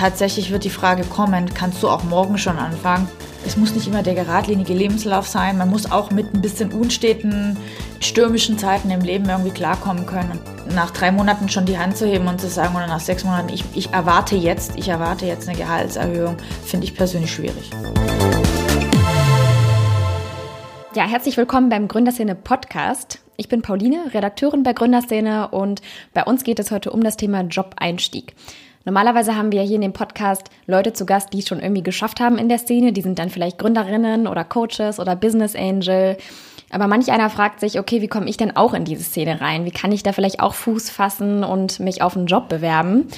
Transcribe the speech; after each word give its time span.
tatsächlich 0.00 0.50
wird 0.50 0.64
die 0.64 0.70
Frage 0.70 1.04
kommen, 1.04 1.52
kannst 1.52 1.82
du 1.82 1.88
auch 1.90 2.04
morgen 2.04 2.38
schon 2.38 2.56
anfangen? 2.56 3.06
Es 3.44 3.58
muss 3.58 3.74
nicht 3.74 3.86
immer 3.86 4.02
der 4.02 4.14
geradlinige 4.14 4.72
Lebenslauf 4.72 5.26
sein. 5.26 5.58
Man 5.58 5.68
muss 5.68 5.92
auch 5.92 6.10
mit 6.10 6.32
ein 6.32 6.40
bisschen 6.40 6.72
unsteten, 6.72 7.58
stürmischen 8.00 8.56
Zeiten 8.56 8.90
im 8.90 9.02
Leben 9.02 9.28
irgendwie 9.28 9.50
klarkommen 9.50 10.06
können. 10.06 10.40
Nach 10.74 10.90
drei 10.90 11.12
Monaten 11.12 11.50
schon 11.50 11.66
die 11.66 11.76
Hand 11.76 11.98
zu 11.98 12.06
heben 12.06 12.28
und 12.28 12.40
zu 12.40 12.48
sagen, 12.48 12.74
oder 12.74 12.86
nach 12.86 13.00
sechs 13.00 13.24
Monaten, 13.24 13.50
ich, 13.50 13.62
ich 13.74 13.92
erwarte 13.92 14.36
jetzt, 14.36 14.72
ich 14.76 14.88
erwarte 14.88 15.26
jetzt 15.26 15.46
eine 15.46 15.58
Gehaltserhöhung, 15.58 16.38
finde 16.64 16.86
ich 16.86 16.94
persönlich 16.94 17.30
schwierig. 17.30 17.70
Ja, 20.94 21.04
herzlich 21.04 21.36
willkommen 21.36 21.68
beim 21.68 21.88
Gründerszene 21.88 22.36
Podcast. 22.36 23.20
Ich 23.36 23.48
bin 23.48 23.60
Pauline, 23.60 24.14
Redakteurin 24.14 24.62
bei 24.62 24.72
Gründerszene 24.72 25.48
und 25.48 25.82
bei 26.14 26.24
uns 26.24 26.42
geht 26.42 26.58
es 26.58 26.70
heute 26.70 26.90
um 26.90 27.04
das 27.04 27.18
Thema 27.18 27.42
Job-Einstieg. 27.42 28.34
Normalerweise 28.84 29.36
haben 29.36 29.52
wir 29.52 29.62
hier 29.62 29.76
in 29.76 29.82
dem 29.82 29.92
Podcast 29.92 30.48
Leute 30.66 30.92
zu 30.92 31.04
Gast, 31.04 31.32
die 31.32 31.40
es 31.40 31.48
schon 31.48 31.60
irgendwie 31.60 31.82
geschafft 31.82 32.18
haben 32.20 32.38
in 32.38 32.48
der 32.48 32.58
Szene. 32.58 32.92
Die 32.92 33.02
sind 33.02 33.18
dann 33.18 33.28
vielleicht 33.28 33.58
Gründerinnen 33.58 34.26
oder 34.26 34.44
Coaches 34.44 34.98
oder 34.98 35.16
Business 35.16 35.54
Angel. 35.54 36.16
Aber 36.70 36.86
manch 36.86 37.10
einer 37.12 37.28
fragt 37.28 37.60
sich, 37.60 37.78
okay, 37.78 38.00
wie 38.00 38.08
komme 38.08 38.28
ich 38.28 38.36
denn 38.36 38.56
auch 38.56 38.72
in 38.72 38.84
diese 38.84 39.02
Szene 39.02 39.40
rein? 39.40 39.64
Wie 39.64 39.70
kann 39.70 39.92
ich 39.92 40.02
da 40.02 40.12
vielleicht 40.12 40.40
auch 40.40 40.54
Fuß 40.54 40.88
fassen 40.88 41.44
und 41.44 41.80
mich 41.80 42.00
auf 42.00 42.16
einen 42.16 42.26
Job 42.26 42.48
bewerben? 42.48 43.08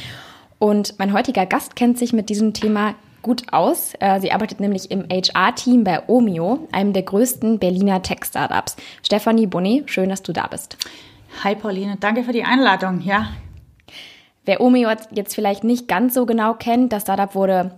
Und 0.58 0.98
mein 0.98 1.12
heutiger 1.12 1.46
Gast 1.46 1.76
kennt 1.76 1.98
sich 1.98 2.12
mit 2.12 2.28
diesem 2.28 2.54
Thema 2.54 2.94
gut 3.20 3.52
aus. 3.52 3.92
Äh, 4.00 4.20
sie 4.20 4.32
arbeitet 4.32 4.58
nämlich 4.58 4.90
im 4.90 5.06
HR-Team 5.08 5.84
bei 5.84 6.08
Omio, 6.08 6.66
einem 6.72 6.92
der 6.92 7.02
größten 7.02 7.58
Berliner 7.58 8.02
Tech-Startups. 8.02 8.76
Stefanie 9.04 9.46
Bonnet, 9.46 9.90
schön, 9.90 10.08
dass 10.08 10.22
du 10.22 10.32
da 10.32 10.48
bist. 10.48 10.76
Hi 11.44 11.54
Pauline, 11.54 11.96
danke 12.00 12.24
für 12.24 12.32
die 12.32 12.44
Einladung. 12.44 13.00
Ja. 13.02 13.28
Wer 14.44 14.60
Omio 14.60 14.90
jetzt 15.10 15.34
vielleicht 15.34 15.64
nicht 15.64 15.86
ganz 15.88 16.14
so 16.14 16.26
genau 16.26 16.54
kennt, 16.54 16.92
das 16.92 17.02
Startup 17.02 17.34
wurde 17.34 17.72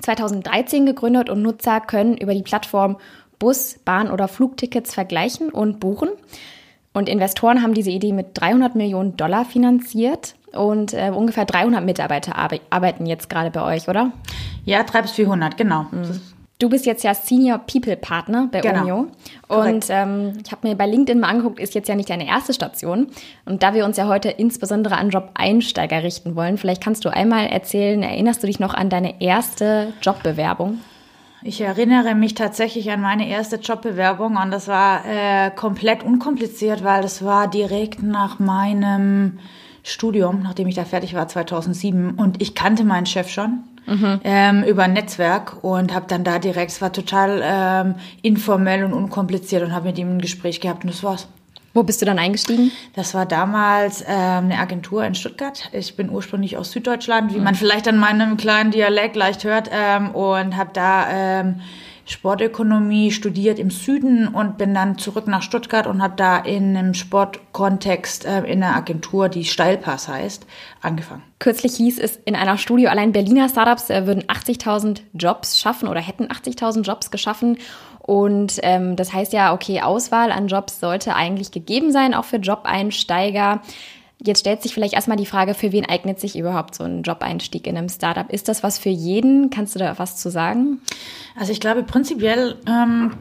2013 0.00 0.84
gegründet 0.84 1.30
und 1.30 1.42
Nutzer 1.42 1.80
können 1.80 2.16
über 2.16 2.34
die 2.34 2.42
Plattform 2.42 2.98
Bus, 3.38 3.78
Bahn 3.84 4.10
oder 4.10 4.28
Flugtickets 4.28 4.94
vergleichen 4.94 5.48
und 5.48 5.80
buchen. 5.80 6.10
Und 6.92 7.08
Investoren 7.08 7.62
haben 7.62 7.74
diese 7.74 7.90
Idee 7.90 8.12
mit 8.12 8.28
300 8.34 8.74
Millionen 8.74 9.16
Dollar 9.16 9.44
finanziert 9.44 10.34
und 10.52 10.92
äh, 10.92 11.10
ungefähr 11.10 11.46
300 11.46 11.84
Mitarbeiter 11.84 12.36
arbeiten 12.36 13.06
jetzt 13.06 13.30
gerade 13.30 13.50
bei 13.50 13.62
euch, 13.62 13.88
oder? 13.88 14.12
Ja, 14.64 14.82
300 14.82 15.02
bis 15.02 15.12
400, 15.12 15.56
genau. 15.56 15.86
Mhm. 15.90 16.20
Du 16.62 16.68
bist 16.68 16.86
jetzt 16.86 17.02
ja 17.02 17.12
Senior 17.12 17.58
People 17.58 17.96
Partner 17.96 18.48
bei 18.52 18.60
genau. 18.60 18.82
Omio. 18.82 19.06
Und 19.48 19.86
ähm, 19.88 20.34
ich 20.46 20.52
habe 20.52 20.68
mir 20.68 20.76
bei 20.76 20.86
LinkedIn 20.86 21.18
mal 21.18 21.26
angeguckt, 21.26 21.58
ist 21.58 21.74
jetzt 21.74 21.88
ja 21.88 21.96
nicht 21.96 22.08
deine 22.08 22.28
erste 22.28 22.52
Station. 22.52 23.08
Und 23.44 23.64
da 23.64 23.74
wir 23.74 23.84
uns 23.84 23.96
ja 23.96 24.06
heute 24.06 24.28
insbesondere 24.28 24.94
an 24.94 25.10
Job-Einsteiger 25.10 26.04
richten 26.04 26.36
wollen, 26.36 26.58
vielleicht 26.58 26.80
kannst 26.80 27.04
du 27.04 27.08
einmal 27.08 27.48
erzählen, 27.48 28.00
erinnerst 28.04 28.44
du 28.44 28.46
dich 28.46 28.60
noch 28.60 28.74
an 28.74 28.90
deine 28.90 29.20
erste 29.20 29.92
Jobbewerbung? 30.02 30.78
Ich 31.42 31.60
erinnere 31.60 32.14
mich 32.14 32.34
tatsächlich 32.34 32.92
an 32.92 33.00
meine 33.00 33.28
erste 33.28 33.56
Jobbewerbung 33.56 34.36
und 34.36 34.52
das 34.52 34.68
war 34.68 35.04
äh, 35.04 35.50
komplett 35.50 36.04
unkompliziert, 36.04 36.84
weil 36.84 37.02
das 37.02 37.24
war 37.24 37.48
direkt 37.48 38.04
nach 38.04 38.38
meinem 38.38 39.40
Studium, 39.82 40.42
nachdem 40.42 40.68
ich 40.68 40.74
da 40.74 40.84
fertig 40.84 41.14
war 41.14 41.28
2007 41.28 42.12
und 42.12 42.40
ich 42.40 42.54
kannte 42.54 42.84
meinen 42.84 43.06
Chef 43.06 43.28
schon 43.28 43.64
mhm. 43.86 44.20
ähm, 44.24 44.62
über 44.64 44.84
ein 44.84 44.92
Netzwerk 44.92 45.62
und 45.62 45.94
habe 45.94 46.06
dann 46.08 46.24
da 46.24 46.38
direkt, 46.38 46.72
es 46.72 46.80
war 46.80 46.92
total 46.92 47.40
ähm, 47.42 47.94
informell 48.22 48.84
und 48.84 48.92
unkompliziert 48.92 49.62
und 49.62 49.72
habe 49.72 49.88
mit 49.88 49.98
ihm 49.98 50.16
ein 50.16 50.20
Gespräch 50.20 50.60
gehabt 50.60 50.84
und 50.84 50.92
das 50.92 51.02
war's. 51.02 51.28
Wo 51.74 51.82
bist 51.82 52.02
du 52.02 52.06
dann 52.06 52.18
eingestiegen? 52.18 52.70
Das 52.94 53.14
war 53.14 53.24
damals 53.24 54.02
ähm, 54.02 54.44
eine 54.44 54.58
Agentur 54.58 55.04
in 55.04 55.14
Stuttgart. 55.14 55.70
Ich 55.72 55.96
bin 55.96 56.10
ursprünglich 56.10 56.58
aus 56.58 56.70
Süddeutschland, 56.70 57.34
wie 57.34 57.38
man 57.38 57.54
vielleicht 57.54 57.88
an 57.88 57.96
meinem 57.96 58.36
kleinen 58.36 58.72
Dialekt 58.72 59.16
leicht 59.16 59.44
hört, 59.44 59.70
ähm, 59.72 60.10
und 60.10 60.56
habe 60.56 60.70
da 60.74 61.06
ähm, 61.10 61.60
Sportökonomie 62.12 63.10
studiert 63.10 63.58
im 63.58 63.70
Süden 63.70 64.28
und 64.28 64.58
bin 64.58 64.74
dann 64.74 64.98
zurück 64.98 65.26
nach 65.26 65.42
Stuttgart 65.42 65.86
und 65.86 66.02
habe 66.02 66.14
da 66.16 66.38
in 66.38 66.76
einem 66.76 66.94
Sportkontext 66.94 68.24
äh, 68.24 68.40
in 68.40 68.62
einer 68.62 68.76
Agentur, 68.76 69.28
die 69.28 69.44
Steilpass 69.44 70.08
heißt, 70.08 70.46
angefangen. 70.80 71.22
Kürzlich 71.38 71.74
hieß 71.76 71.98
es 71.98 72.16
in 72.24 72.36
einer 72.36 72.58
Studie, 72.58 72.88
allein 72.88 73.12
Berliner 73.12 73.48
Startups 73.48 73.90
äh, 73.90 74.06
würden 74.06 74.24
80.000 74.24 75.00
Jobs 75.14 75.58
schaffen 75.58 75.88
oder 75.88 76.00
hätten 76.00 76.26
80.000 76.26 76.82
Jobs 76.82 77.10
geschaffen. 77.10 77.58
Und 77.98 78.58
ähm, 78.62 78.96
das 78.96 79.12
heißt 79.12 79.32
ja, 79.32 79.54
okay, 79.54 79.80
Auswahl 79.80 80.32
an 80.32 80.48
Jobs 80.48 80.80
sollte 80.80 81.14
eigentlich 81.14 81.50
gegeben 81.50 81.92
sein, 81.92 82.14
auch 82.14 82.24
für 82.24 82.36
Job-Einsteiger. 82.36 83.62
Jetzt 84.24 84.40
stellt 84.40 84.62
sich 84.62 84.72
vielleicht 84.72 84.94
erstmal 84.94 85.16
die 85.16 85.26
Frage, 85.26 85.54
für 85.54 85.72
wen 85.72 85.84
eignet 85.84 86.20
sich 86.20 86.38
überhaupt 86.38 86.74
so 86.74 86.84
ein 86.84 87.02
Job-Einstieg 87.02 87.66
in 87.66 87.76
einem 87.76 87.88
Startup? 87.88 88.30
Ist 88.30 88.48
das 88.48 88.62
was 88.62 88.78
für 88.78 88.88
jeden? 88.88 89.50
Kannst 89.50 89.74
du 89.74 89.78
da 89.78 89.98
was 89.98 90.16
zu 90.16 90.30
sagen? 90.30 90.80
Also 91.38 91.50
ich 91.50 91.60
glaube, 91.60 91.82
prinzipiell 91.82 92.56
ähm, 92.68 93.12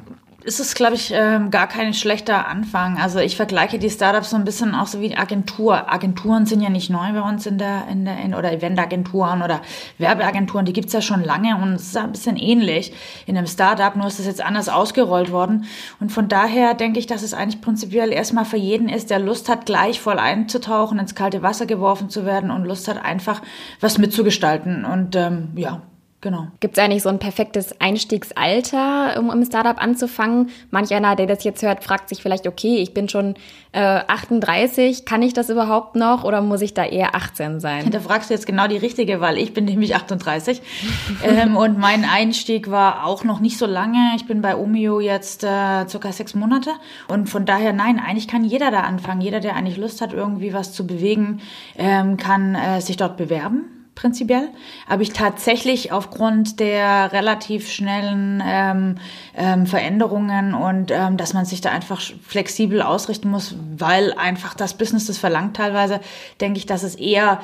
ist 0.44 0.60
es, 0.60 0.74
glaube 0.76 0.96
ich, 0.96 1.12
ähm, 1.14 1.52
gar 1.52 1.68
kein 1.68 1.94
schlechter 1.94 2.48
Anfang. 2.48 2.98
Also 2.98 3.20
ich 3.20 3.36
vergleiche 3.36 3.78
die 3.80 3.90
Startups 3.90 4.32
so 4.32 4.36
ein 4.36 4.44
bisschen 4.44 4.74
auch 4.74 4.88
so 4.88 5.00
wie 5.00 5.16
Agentur. 5.16 5.92
Agenturen 5.92 6.46
sind 6.46 6.62
ja 6.62 6.70
nicht 6.70 6.90
neu 6.90 7.14
bei 7.14 7.22
uns 7.22 7.46
in 7.46 7.58
der, 7.58 7.88
in 7.90 8.06
der 8.06 8.20
in, 8.20 8.34
oder 8.34 8.52
Eventagenturen 8.52 9.42
oder 9.42 9.62
Werbeagenturen, 9.98 10.66
die 10.66 10.74
gibt's 10.74 10.94
ja 10.94 11.02
schon 11.02 11.24
lange 11.24 11.56
und 11.56 11.74
es 11.74 11.84
ist 11.84 11.98
ein 11.98 12.12
bisschen 12.12 12.38
ähnlich 12.38 12.94
in 13.26 13.38
einem 13.38 13.48
Startup, 13.48 13.96
nur 13.96 14.08
ist 14.08 14.20
es 14.20 14.26
jetzt 14.26 14.44
anders 14.44 14.70
ausgerollt 14.70 15.32
worden. 15.32 15.66
Und 16.00 16.12
von 16.12 16.28
daher 16.28 16.74
denke 16.74 17.00
ich, 17.00 17.08
dass 17.08 17.24
es 17.24 17.34
eigentlich 17.34 17.62
prinzipiell 17.62 18.12
erstmal 18.12 18.46
für 18.46 18.58
jeden 18.58 18.90
ist, 18.90 19.10
der 19.10 19.20
Lust 19.20 19.48
hat, 19.50 19.66
gleich 19.66 20.02
voll 20.02 20.18
einzutauchen, 20.18 20.98
ins 20.98 21.16
kalte 21.16 21.44
Wasser 21.44 21.66
geworfen 21.66 22.10
zu 22.10 22.26
werden 22.26 22.52
und 22.52 22.66
Lust 22.66 22.88
hat, 22.88 23.04
einfach 23.04 23.42
was 23.80 23.98
mitzugestalten. 23.98 24.86
Und 24.86 25.16
ähm, 25.16 25.50
ja, 25.56 25.82
Genau. 26.22 26.50
Gibt 26.60 26.78
es 26.78 26.84
eigentlich 26.84 27.02
so 27.02 27.10
ein 27.10 27.18
perfektes 27.18 27.82
Einstiegsalter, 27.82 29.20
um 29.20 29.32
im 29.32 29.44
Startup 29.44 29.82
anzufangen? 29.82 30.52
Manch 30.70 30.94
einer, 30.94 31.16
der 31.16 31.26
das 31.26 31.44
jetzt 31.44 31.64
hört, 31.64 31.84
fragt 31.84 32.10
sich 32.10 32.22
vielleicht, 32.22 32.48
okay, 32.48 32.78
ich 32.78 32.94
bin 32.94 33.10
schon 33.10 33.34
äh, 33.72 33.80
38, 33.80 35.06
kann 35.06 35.24
ich 35.24 35.34
das 35.34 35.50
überhaupt 35.50 35.96
noch 35.96 36.24
oder 36.24 36.42
muss 36.42 36.62
ich 36.62 36.76
da 36.76 36.86
eher 36.86 37.16
18 37.16 37.60
sein? 37.60 37.90
Da 37.90 38.00
fragst 38.00 38.30
du 38.30 38.36
jetzt 38.36 38.46
genau 38.46 38.68
die 38.68 38.78
richtige, 38.78 39.20
weil 39.20 39.40
ich 39.40 39.56
bin 39.56 39.66
nämlich 39.66 39.96
38 39.96 40.62
ähm, 41.24 41.58
und 41.58 41.80
mein 41.80 42.06
Einstieg 42.06 42.70
war 42.70 43.08
auch 43.08 43.24
noch 43.24 43.40
nicht 43.40 43.58
so 43.58 43.66
lange. 43.66 44.14
Ich 44.16 44.28
bin 44.28 44.44
bei 44.44 44.56
Omio 44.56 45.00
jetzt 45.00 45.44
äh, 45.44 45.88
circa 45.88 46.12
sechs 46.12 46.36
Monate 46.36 46.70
und 47.08 47.30
von 47.30 47.48
daher, 47.48 47.74
nein, 47.74 48.00
eigentlich 48.00 48.28
kann 48.28 48.44
jeder 48.44 48.70
da 48.70 48.82
anfangen. 48.82 49.22
Jeder, 49.22 49.40
der 49.40 49.56
eigentlich 49.56 49.78
Lust 49.78 50.02
hat, 50.02 50.14
irgendwie 50.14 50.54
was 50.54 50.72
zu 50.72 50.86
bewegen, 50.86 51.42
ähm, 51.80 52.18
kann 52.18 52.54
äh, 52.54 52.80
sich 52.80 52.96
dort 52.96 53.18
bewerben 53.18 53.81
prinzipiell. 53.96 54.50
Aber 54.88 55.02
ich 55.02 55.12
tatsächlich 55.14 55.92
aufgrund 55.92 56.60
der 56.60 57.12
relativ 57.12 57.70
schnellen 57.70 58.42
ähm, 58.46 58.96
ähm, 59.36 59.66
Veränderungen 59.66 60.54
und 60.54 60.92
ähm, 60.92 61.18
dass 61.18 61.34
man 61.34 61.46
sich 61.46 61.62
da 61.62 61.72
einfach 61.72 62.02
flexibel 62.26 62.82
ausrichten 62.82 63.30
muss, 63.30 63.56
weil 63.78 64.14
einfach 64.14 64.54
das 64.54 64.76
Business 64.76 65.08
das 65.08 65.18
verlangt 65.18 65.58
teilweise, 65.58 66.00
denke 66.40 66.58
ich, 66.58 66.66
dass 66.66 66.84
es 66.84 66.96
eher 66.96 67.42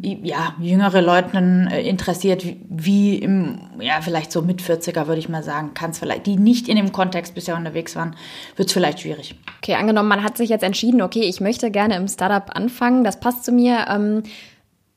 ja, 0.00 0.54
jüngere 0.60 1.02
Leute 1.02 1.36
äh, 1.70 1.88
interessiert, 1.88 2.44
wie 2.68 3.16
im, 3.16 3.60
ja, 3.80 4.00
vielleicht 4.00 4.32
so 4.32 4.42
mit 4.42 4.62
40er, 4.62 5.06
würde 5.06 5.18
ich 5.18 5.28
mal 5.28 5.42
sagen, 5.42 5.74
kann 5.74 5.90
es 5.90 5.98
vielleicht, 5.98 6.26
die 6.26 6.36
nicht 6.36 6.68
in 6.68 6.76
dem 6.76 6.92
Kontext 6.92 7.34
bisher 7.34 7.56
unterwegs 7.56 7.94
waren, 7.94 8.16
wird 8.56 8.68
es 8.68 8.72
vielleicht 8.72 9.00
schwierig. 9.00 9.34
Okay, 9.62 9.74
angenommen, 9.74 10.08
man 10.08 10.24
hat 10.24 10.36
sich 10.36 10.48
jetzt 10.48 10.64
entschieden, 10.64 11.02
okay, 11.02 11.22
ich 11.22 11.40
möchte 11.40 11.70
gerne 11.70 11.96
im 11.96 12.08
Startup 12.08 12.54
anfangen, 12.56 13.04
das 13.04 13.20
passt 13.20 13.44
zu 13.44 13.52
mir. 13.52 13.86
Ähm, 13.88 14.22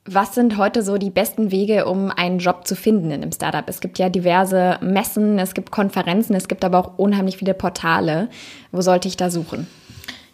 was 0.05 0.33
sind 0.33 0.57
heute 0.57 0.81
so 0.81 0.97
die 0.97 1.11
besten 1.11 1.51
Wege, 1.51 1.85
um 1.85 2.09
einen 2.09 2.39
Job 2.39 2.65
zu 2.65 2.75
finden 2.75 3.11
in 3.11 3.21
einem 3.21 3.31
Startup? 3.31 3.63
Es 3.67 3.81
gibt 3.81 3.99
ja 3.99 4.09
diverse 4.09 4.79
Messen, 4.81 5.37
es 5.37 5.53
gibt 5.53 5.71
Konferenzen, 5.71 6.35
es 6.35 6.47
gibt 6.47 6.65
aber 6.65 6.79
auch 6.79 6.97
unheimlich 6.97 7.37
viele 7.37 7.53
Portale. 7.53 8.29
Wo 8.71 8.81
sollte 8.81 9.07
ich 9.07 9.17
da 9.17 9.29
suchen? 9.29 9.67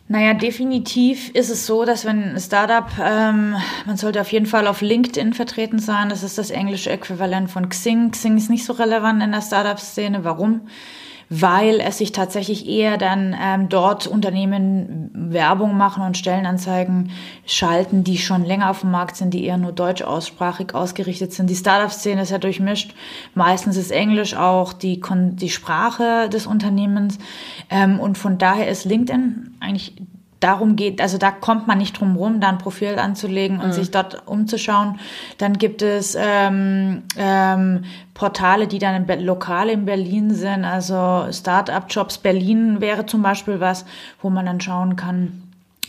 Naja, 0.10 0.34
definitiv 0.34 1.32
ist 1.32 1.50
es 1.50 1.66
so, 1.66 1.84
dass 1.84 2.06
wenn 2.06 2.24
ein 2.24 2.40
Startup, 2.40 2.86
ähm, 3.04 3.56
man 3.86 3.98
sollte 3.98 4.22
auf 4.22 4.32
jeden 4.32 4.46
Fall 4.46 4.68
auf 4.68 4.80
LinkedIn 4.80 5.34
vertreten 5.34 5.80
sein. 5.80 6.08
Das 6.08 6.24
ist 6.24 6.38
das 6.38 6.50
englische 6.50 6.90
Äquivalent 6.90 7.52
von 7.52 7.68
Xing. 7.68 8.12
Xing 8.12 8.38
ist 8.38 8.50
nicht 8.50 8.64
so 8.64 8.72
relevant 8.72 9.22
in 9.22 9.34
der 9.34 9.42
Startup-Szene. 9.42 10.24
Warum? 10.24 10.62
Weil 11.30 11.80
es 11.82 11.98
sich 11.98 12.12
tatsächlich 12.12 12.68
eher 12.68 12.98
dann 12.98 13.36
ähm, 13.40 13.70
dort 13.70 14.08
Unternehmen 14.08 15.10
Werbung 15.14 15.76
machen 15.76 16.04
und 16.04 16.18
Stellenanzeigen 16.18 17.12
schalten, 17.46 18.04
die 18.04 18.18
schon 18.18 18.46
länger 18.46 18.70
auf 18.70 18.82
dem 18.82 18.92
Markt 18.92 19.18
sind, 19.18 19.34
die 19.34 19.44
eher 19.44 19.58
nur 19.58 19.74
deutsch 19.74 20.02
aussprachig 20.02 20.74
ausgerichtet 20.74 21.34
sind. 21.34 21.50
Die 21.50 21.56
Startup-Szene 21.56 22.22
ist 22.22 22.32
ja 22.32 22.38
durchmischt. 22.38 22.94
Meistens 23.34 23.76
ist 23.76 23.92
Englisch 23.92 24.36
auch 24.36 24.74
die, 24.74 25.02
die 25.34 25.50
Sprache 25.50 26.30
des 26.30 26.48
Unternehmens. 26.48 27.18
Ähm, 27.70 28.00
und 28.00 28.18
von 28.18 28.38
daher 28.38 28.70
ist 28.70 28.86
LinkedIn 28.86 29.58
eigentlich 29.60 29.96
darum 30.40 30.76
geht, 30.76 31.02
also 31.02 31.18
da 31.18 31.32
kommt 31.32 31.68
man 31.68 31.78
nicht 31.78 32.00
drum 32.00 32.16
rum, 32.16 32.40
da 32.40 32.50
ein 32.50 32.58
Profil 32.58 33.00
anzulegen 33.00 33.60
und 33.60 33.68
mhm. 33.68 33.74
sich 33.74 33.92
dort 33.92 34.28
umzuschauen. 34.28 35.00
Dann 35.38 35.58
gibt 35.58 35.82
es 35.82 36.16
ähm, 36.20 37.04
ähm, 37.18 37.86
Portale, 38.14 38.68
die 38.68 38.80
dann 38.80 39.08
in, 39.08 39.26
lokal 39.26 39.70
in 39.70 39.86
Berlin 39.86 40.34
sind, 40.34 40.66
also 40.66 41.28
Startup 41.32 41.84
Jobs 41.90 42.18
Berlin 42.20 42.82
wäre 42.82 43.06
zum 43.06 43.22
Beispiel 43.22 43.60
was, 43.60 43.86
wo 44.22 44.30
man 44.30 44.46
dann 44.46 44.62
schauen 44.62 44.96
kann. 44.96 45.44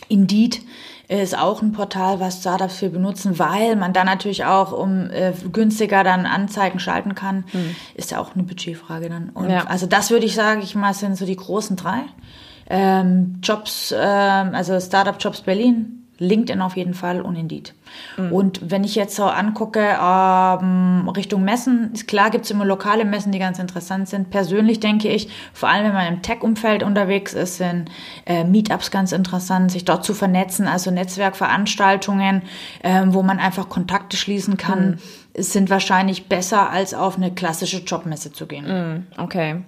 Indeed 0.07 0.61
ist 1.07 1.37
auch 1.37 1.63
ein 1.63 1.71
Portal, 1.71 2.19
was 2.19 2.39
Startups 2.39 2.77
viel 2.77 2.91
benutzen, 2.91 3.39
weil 3.39 3.75
man 3.75 3.93
dann 3.93 4.05
natürlich 4.05 4.45
auch 4.45 4.71
um 4.71 5.09
äh, 5.09 5.33
günstiger 5.51 6.03
dann 6.03 6.27
Anzeigen 6.27 6.79
schalten 6.79 7.15
kann. 7.15 7.45
Mhm. 7.51 7.75
Ist 7.95 8.11
ja 8.11 8.19
auch 8.19 8.35
eine 8.35 8.43
Budgetfrage 8.43 9.09
dann. 9.09 9.29
Und 9.29 9.49
ja. 9.49 9.65
Also 9.65 9.87
das 9.87 10.11
würde 10.11 10.27
ich 10.27 10.35
sagen, 10.35 10.61
ich 10.61 10.75
mal, 10.75 10.93
sind 10.93 11.17
so 11.17 11.25
die 11.25 11.35
großen 11.35 11.75
drei. 11.75 12.03
Ähm, 12.69 13.39
Jobs, 13.41 13.91
äh, 13.91 13.97
also 13.97 14.79
Startup 14.79 15.15
Jobs 15.19 15.41
Berlin, 15.41 15.99
LinkedIn 16.19 16.61
auf 16.61 16.75
jeden 16.75 16.93
Fall 16.93 17.21
und 17.21 17.35
Indeed. 17.35 17.73
Mhm. 18.17 18.31
Und 18.31 18.71
wenn 18.71 18.83
ich 18.83 18.95
jetzt 18.95 19.15
so 19.15 19.23
angucke, 19.23 19.79
ähm, 19.79 21.09
Richtung 21.09 21.43
Messen, 21.43 21.91
ist 21.93 22.07
klar, 22.07 22.29
gibt 22.29 22.45
es 22.45 22.51
immer 22.51 22.65
lokale 22.65 23.05
Messen, 23.05 23.31
die 23.31 23.39
ganz 23.39 23.57
interessant 23.57 24.09
sind. 24.09 24.29
Persönlich 24.29 24.79
denke 24.79 25.07
ich, 25.07 25.29
vor 25.53 25.69
allem 25.69 25.85
wenn 25.85 25.93
man 25.93 26.13
im 26.13 26.21
Tech-Umfeld 26.21 26.83
unterwegs 26.83 27.33
ist, 27.33 27.57
sind 27.57 27.89
äh, 28.25 28.43
Meetups 28.43 28.91
ganz 28.91 29.13
interessant, 29.13 29.71
sich 29.71 29.85
dort 29.85 30.03
zu 30.03 30.13
vernetzen, 30.13 30.67
also 30.67 30.91
Netzwerkveranstaltungen, 30.91 32.43
äh, 32.83 33.01
wo 33.07 33.23
man 33.23 33.39
einfach 33.39 33.69
Kontakte 33.69 34.17
schließen 34.17 34.57
kann, 34.57 34.91
mhm. 34.91 34.97
sind 35.41 35.69
wahrscheinlich 35.69 36.27
besser, 36.27 36.69
als 36.69 36.93
auf 36.93 37.15
eine 37.15 37.31
klassische 37.31 37.77
Jobmesse 37.77 38.33
zu 38.33 38.45
gehen. 38.45 38.67
Mhm. 38.67 39.07
Okay. 39.17 39.63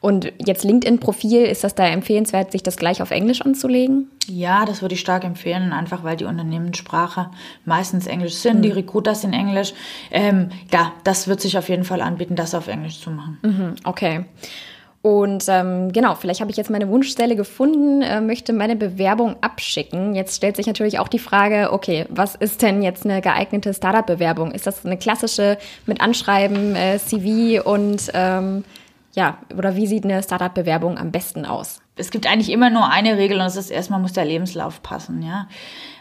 Und 0.00 0.32
jetzt 0.44 0.64
LinkedIn-Profil, 0.64 1.42
ist 1.42 1.64
das 1.64 1.74
da 1.74 1.86
empfehlenswert, 1.86 2.52
sich 2.52 2.62
das 2.62 2.76
gleich 2.76 3.02
auf 3.02 3.10
Englisch 3.10 3.42
anzulegen? 3.42 4.10
Ja, 4.28 4.64
das 4.64 4.82
würde 4.82 4.94
ich 4.94 5.00
stark 5.00 5.24
empfehlen, 5.24 5.72
einfach 5.72 6.02
weil 6.04 6.16
die 6.16 6.24
Unternehmenssprache 6.24 7.30
meistens 7.64 8.06
Englisch 8.06 8.34
sind, 8.34 8.58
mhm. 8.58 8.62
die 8.62 8.70
Recruiter 8.70 9.14
sind 9.14 9.32
Englisch. 9.32 9.72
Ähm, 10.10 10.50
ja, 10.72 10.92
das 11.04 11.28
wird 11.28 11.40
sich 11.40 11.56
auf 11.58 11.68
jeden 11.68 11.84
Fall 11.84 12.00
anbieten, 12.00 12.36
das 12.36 12.54
auf 12.54 12.68
Englisch 12.68 13.00
zu 13.00 13.10
machen. 13.10 13.38
Mhm, 13.42 13.74
okay. 13.84 14.24
Und 15.06 15.44
ähm, 15.46 15.92
genau, 15.92 16.16
vielleicht 16.16 16.40
habe 16.40 16.50
ich 16.50 16.56
jetzt 16.56 16.68
meine 16.68 16.88
Wunschstelle 16.88 17.36
gefunden, 17.36 18.02
äh, 18.02 18.20
möchte 18.20 18.52
meine 18.52 18.74
Bewerbung 18.74 19.36
abschicken. 19.40 20.16
Jetzt 20.16 20.34
stellt 20.34 20.56
sich 20.56 20.66
natürlich 20.66 20.98
auch 20.98 21.06
die 21.06 21.20
Frage, 21.20 21.72
okay, 21.72 22.06
was 22.08 22.34
ist 22.34 22.60
denn 22.60 22.82
jetzt 22.82 23.04
eine 23.04 23.20
geeignete 23.20 23.72
Startup-Bewerbung? 23.72 24.50
Ist 24.50 24.66
das 24.66 24.84
eine 24.84 24.96
klassische 24.96 25.58
mit 25.86 26.00
Anschreiben, 26.00 26.74
äh, 26.74 26.98
CV 26.98 27.62
und 27.62 28.10
ähm, 28.14 28.64
ja, 29.16 29.38
oder 29.56 29.74
wie 29.74 29.86
sieht 29.86 30.04
eine 30.04 30.22
Startup-Bewerbung 30.22 30.98
am 30.98 31.10
besten 31.10 31.44
aus? 31.46 31.80
Es 31.98 32.10
gibt 32.10 32.26
eigentlich 32.26 32.50
immer 32.50 32.68
nur 32.68 32.90
eine 32.90 33.16
Regel 33.16 33.38
und 33.38 33.44
das 33.44 33.56
ist 33.56 33.70
erstmal 33.70 34.00
muss 34.00 34.12
der 34.12 34.26
Lebenslauf 34.26 34.82
passen, 34.82 35.22
ja. 35.22 35.48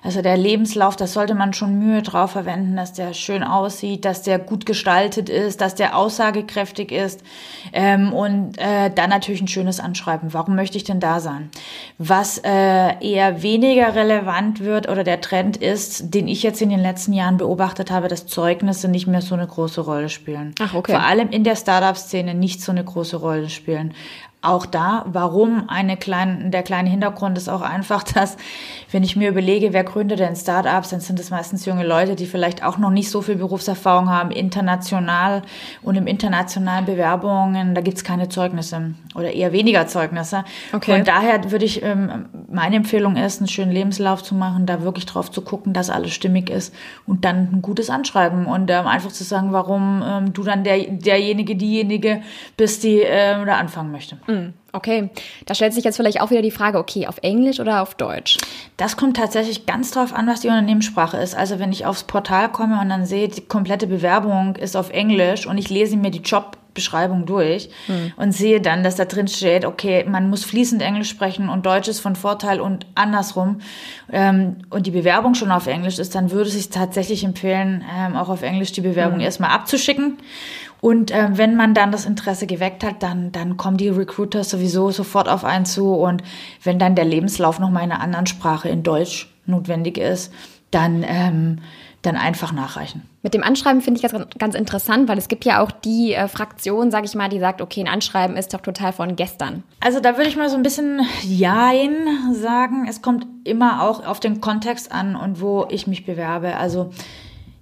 Also 0.03 0.21
der 0.21 0.37
Lebenslauf, 0.37 0.95
da 0.95 1.07
sollte 1.07 1.33
man 1.33 1.53
schon 1.53 1.79
Mühe 1.79 2.03
drauf 2.03 2.31
verwenden, 2.31 2.75
dass 2.75 2.93
der 2.93 3.13
schön 3.13 3.41
aussieht, 3.41 4.05
dass 4.05 4.21
der 4.21 4.37
gut 4.37 4.67
gestaltet 4.67 5.29
ist, 5.29 5.61
dass 5.61 5.73
der 5.73 5.97
aussagekräftig 5.97 6.91
ist 6.91 7.23
ähm, 7.73 8.13
und 8.13 8.55
äh, 8.59 8.91
dann 8.93 9.09
natürlich 9.09 9.41
ein 9.41 9.47
schönes 9.47 9.79
Anschreiben. 9.79 10.31
Warum 10.31 10.55
möchte 10.55 10.77
ich 10.77 10.83
denn 10.83 10.99
da 10.99 11.19
sein? 11.19 11.49
Was 11.97 12.37
äh, 12.37 12.99
eher 12.99 13.41
weniger 13.41 13.95
relevant 13.95 14.59
wird 14.59 14.87
oder 14.89 15.03
der 15.03 15.21
Trend 15.21 15.57
ist, 15.57 16.13
den 16.13 16.27
ich 16.27 16.43
jetzt 16.43 16.61
in 16.61 16.69
den 16.69 16.81
letzten 16.81 17.13
Jahren 17.13 17.37
beobachtet 17.37 17.89
habe, 17.89 18.07
dass 18.07 18.27
Zeugnisse 18.27 18.89
nicht 18.89 19.07
mehr 19.07 19.21
so 19.21 19.33
eine 19.33 19.47
große 19.47 19.81
Rolle 19.81 20.09
spielen. 20.09 20.53
Ach, 20.59 20.75
okay. 20.75 20.91
Vor 20.91 21.01
allem 21.01 21.29
in 21.29 21.43
der 21.43 21.55
Startup-Szene 21.55 22.35
nicht 22.35 22.61
so 22.61 22.71
eine 22.71 22.83
große 22.83 23.15
Rolle 23.15 23.49
spielen 23.49 23.95
auch 24.45 24.65
da, 24.65 25.05
warum 25.07 25.69
eine 25.69 25.97
kleine, 25.97 26.49
der 26.49 26.63
kleine 26.63 26.89
Hintergrund 26.89 27.37
ist 27.37 27.49
auch 27.49 27.61
einfach, 27.61 28.03
dass, 28.13 28.37
wenn 28.91 29.03
ich 29.03 29.15
mir 29.15 29.29
überlege, 29.29 29.73
wer 29.73 29.83
gründet 29.83 30.19
denn 30.19 30.35
Startups, 30.35 30.89
dann 30.89 30.99
sind 30.99 31.19
es 31.19 31.29
meistens 31.29 31.65
junge 31.65 31.85
Leute, 31.85 32.15
die 32.15 32.25
vielleicht 32.25 32.63
auch 32.63 32.77
noch 32.77 32.89
nicht 32.89 33.09
so 33.09 33.21
viel 33.21 33.35
Berufserfahrung 33.35 34.09
haben, 34.09 34.31
international 34.31 35.41
und 35.81 35.95
im 35.95 36.07
internationalen 36.07 36.85
Bewerbungen, 36.85 37.75
da 37.75 37.81
gibt's 37.81 38.03
keine 38.03 38.29
Zeugnisse 38.29 38.93
oder 39.15 39.31
eher 39.31 39.51
weniger 39.51 39.87
Zeugnisse. 39.87 40.43
Okay. 40.73 40.97
Und 40.97 41.07
daher 41.07 41.51
würde 41.51 41.65
ich, 41.65 41.83
ähm, 41.83 42.25
meine 42.49 42.75
Empfehlung 42.75 43.15
ist, 43.15 43.39
einen 43.39 43.47
schönen 43.47 43.71
Lebenslauf 43.71 44.23
zu 44.23 44.35
machen, 44.35 44.65
da 44.65 44.81
wirklich 44.81 45.05
drauf 45.05 45.31
zu 45.31 45.41
gucken, 45.41 45.73
dass 45.73 45.89
alles 45.89 46.13
stimmig 46.13 46.49
ist 46.49 46.73
und 47.05 47.25
dann 47.25 47.49
ein 47.51 47.61
gutes 47.61 47.89
Anschreiben 47.89 48.45
und 48.45 48.69
ähm, 48.69 48.87
einfach 48.87 49.11
zu 49.11 49.23
sagen, 49.23 49.51
warum 49.51 50.03
ähm, 50.05 50.33
du 50.33 50.43
dann 50.43 50.63
der, 50.63 50.77
derjenige, 50.79 51.55
diejenige 51.55 52.21
bist, 52.57 52.83
die 52.83 53.01
da 53.05 53.57
anfangen 53.57 53.91
möchte. 53.91 54.17
Mhm. 54.27 54.34
Hm, 54.35 54.53
okay, 54.73 55.09
da 55.45 55.55
stellt 55.55 55.73
sich 55.73 55.83
jetzt 55.83 55.95
vielleicht 55.95 56.21
auch 56.21 56.29
wieder 56.29 56.41
die 56.41 56.51
Frage, 56.51 56.77
okay, 56.77 57.07
auf 57.07 57.17
Englisch 57.21 57.59
oder 57.59 57.81
auf 57.81 57.95
Deutsch? 57.95 58.37
Das 58.77 58.97
kommt 58.97 59.17
tatsächlich 59.17 59.65
ganz 59.65 59.91
drauf 59.91 60.13
an, 60.13 60.27
was 60.27 60.41
die 60.41 60.49
Unternehmenssprache 60.49 61.17
ist. 61.17 61.35
Also 61.35 61.59
wenn 61.59 61.71
ich 61.71 61.85
aufs 61.85 62.03
Portal 62.03 62.51
komme 62.51 62.81
und 62.81 62.89
dann 62.89 63.05
sehe, 63.05 63.29
die 63.29 63.41
komplette 63.41 63.87
Bewerbung 63.87 64.55
ist 64.57 64.75
auf 64.75 64.89
Englisch 64.89 65.47
und 65.47 65.57
ich 65.57 65.69
lese 65.69 65.95
mir 65.95 66.11
die 66.11 66.19
Jobbeschreibung 66.19 67.25
durch 67.25 67.69
hm. 67.85 68.11
und 68.17 68.33
sehe 68.33 68.59
dann, 68.59 68.83
dass 68.83 68.95
da 68.95 69.05
drin 69.05 69.29
steht, 69.29 69.63
okay, 69.63 70.03
man 70.05 70.29
muss 70.29 70.43
fließend 70.43 70.81
Englisch 70.81 71.09
sprechen 71.09 71.47
und 71.47 71.65
Deutsch 71.65 71.87
ist 71.87 72.01
von 72.01 72.17
Vorteil 72.17 72.59
und 72.59 72.85
andersrum 72.95 73.59
ähm, 74.11 74.57
und 74.69 74.85
die 74.85 74.91
Bewerbung 74.91 75.35
schon 75.35 75.51
auf 75.51 75.67
Englisch 75.67 75.99
ist, 75.99 76.15
dann 76.15 76.31
würde 76.31 76.49
es 76.49 76.55
sich 76.55 76.69
tatsächlich 76.69 77.23
empfehlen, 77.23 77.85
ähm, 77.97 78.17
auch 78.17 78.27
auf 78.27 78.41
Englisch 78.41 78.73
die 78.73 78.81
Bewerbung 78.81 79.19
hm. 79.19 79.25
erstmal 79.25 79.51
abzuschicken 79.51 80.17
und 80.81 81.11
äh, 81.11 81.29
wenn 81.31 81.55
man 81.55 81.73
dann 81.73 81.91
das 81.91 82.05
Interesse 82.05 82.47
geweckt 82.47 82.83
hat, 82.83 83.01
dann, 83.01 83.31
dann 83.31 83.57
kommen 83.57 83.77
die 83.77 83.89
Recruiter 83.89 84.43
sowieso 84.43 84.91
sofort 84.91 85.27
auf 85.27 85.43
einen 85.43 85.65
zu. 85.65 85.93
Und 85.93 86.23
wenn 86.63 86.79
dann 86.79 86.95
der 86.95 87.05
Lebenslauf 87.05 87.59
noch 87.59 87.71
mal 87.71 87.83
in 87.83 87.91
einer 87.91 88.01
anderen 88.01 88.27
Sprache 88.27 88.69
in 88.69 88.83
Deutsch 88.83 89.33
notwendig 89.45 89.97
ist, 89.97 90.31
dann, 90.71 91.03
ähm, 91.07 91.59
dann 92.01 92.17
einfach 92.17 92.51
nachreichen. 92.51 93.03
Mit 93.23 93.33
dem 93.33 93.41
Anschreiben 93.41 93.81
finde 93.81 93.99
ich 93.99 94.11
das 94.11 94.27
ganz 94.37 94.53
interessant, 94.53 95.07
weil 95.07 95.17
es 95.17 95.27
gibt 95.27 95.45
ja 95.45 95.63
auch 95.63 95.71
die 95.71 96.13
äh, 96.13 96.27
Fraktion, 96.27 96.91
sage 96.91 97.05
ich 97.05 97.15
mal, 97.15 97.29
die 97.29 97.39
sagt, 97.39 97.61
okay, 97.61 97.81
ein 97.81 97.87
Anschreiben 97.87 98.37
ist 98.37 98.53
doch 98.53 98.61
total 98.61 98.93
von 98.93 99.15
gestern. 99.15 99.63
Also 99.79 99.99
da 99.99 100.17
würde 100.17 100.29
ich 100.29 100.35
mal 100.35 100.49
so 100.49 100.55
ein 100.55 100.63
bisschen 100.63 101.01
Jein 101.23 102.33
sagen. 102.33 102.85
Es 102.87 103.01
kommt 103.01 103.25
immer 103.43 103.81
auch 103.81 104.05
auf 104.05 104.19
den 104.19 104.41
Kontext 104.41 104.91
an 104.91 105.15
und 105.15 105.41
wo 105.41 105.65
ich 105.69 105.87
mich 105.87 106.05
bewerbe. 106.05 106.57
Also 106.57 106.91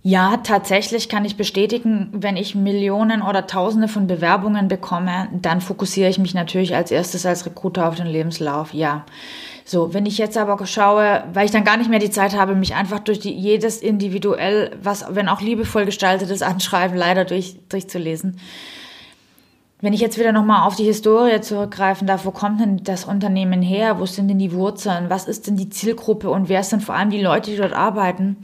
ja, 0.06 0.36
tatsächlich 0.44 1.08
kann 1.08 1.24
ich 1.24 1.38
bestätigen, 1.38 2.10
wenn 2.12 2.36
ich 2.36 2.56
Millionen 2.56 3.22
oder 3.22 3.48
Tausende 3.48 3.88
von 3.88 4.06
Bewerbungen 4.06 4.68
bekomme, 4.68 5.30
dann 5.32 5.62
fokussiere 5.62 6.10
ich 6.10 6.20
mich 6.20 6.34
natürlich 6.34 6.76
als 6.76 6.92
erstes 6.92 7.26
als 7.26 7.46
Recruiter 7.46 7.88
auf 7.88 7.96
den 7.96 8.08
Lebenslauf. 8.08 8.74
Ja. 8.74 9.06
So, 9.64 9.94
wenn 9.94 10.06
ich 10.06 10.18
jetzt 10.18 10.38
aber 10.38 10.66
schaue, 10.66 11.24
weil 11.32 11.46
ich 11.46 11.52
dann 11.52 11.64
gar 11.64 11.78
nicht 11.78 11.90
mehr 11.90 12.00
die 12.00 12.10
Zeit 12.10 12.36
habe, 12.36 12.54
mich 12.54 12.76
einfach 12.76 13.00
durch 13.00 13.20
die, 13.20 13.32
jedes 13.32 13.78
individuell, 13.78 14.72
was, 14.84 15.06
wenn 15.10 15.30
auch 15.30 15.40
liebevoll 15.40 15.86
gestaltetes 15.86 16.42
Anschreiben 16.42 16.98
leider 16.98 17.24
durch, 17.24 17.56
durchzulesen. 17.70 18.42
Wenn 19.80 19.94
ich 19.94 20.02
jetzt 20.02 20.20
wieder 20.20 20.34
nochmal 20.34 20.68
auf 20.68 20.76
die 20.76 20.84
Historie 20.84 21.40
zurückgreifen 21.40 22.08
darf, 22.08 22.26
wo 22.26 22.32
kommt 22.32 22.60
denn 22.60 22.84
das 22.84 23.06
Unternehmen 23.06 23.62
her? 23.62 24.00
Wo 24.00 24.06
sind 24.06 24.28
denn 24.28 24.40
die 24.40 24.52
Wurzeln? 24.52 25.10
Was 25.10 25.30
ist 25.30 25.48
denn 25.48 25.56
die 25.56 25.70
Zielgruppe? 25.70 26.30
Und 26.30 26.50
wer 26.50 26.64
sind 26.64 26.84
vor 26.84 26.96
allem 26.96 27.10
die 27.10 27.22
Leute, 27.22 27.52
die 27.52 27.58
dort 27.58 27.74
arbeiten? 27.74 28.38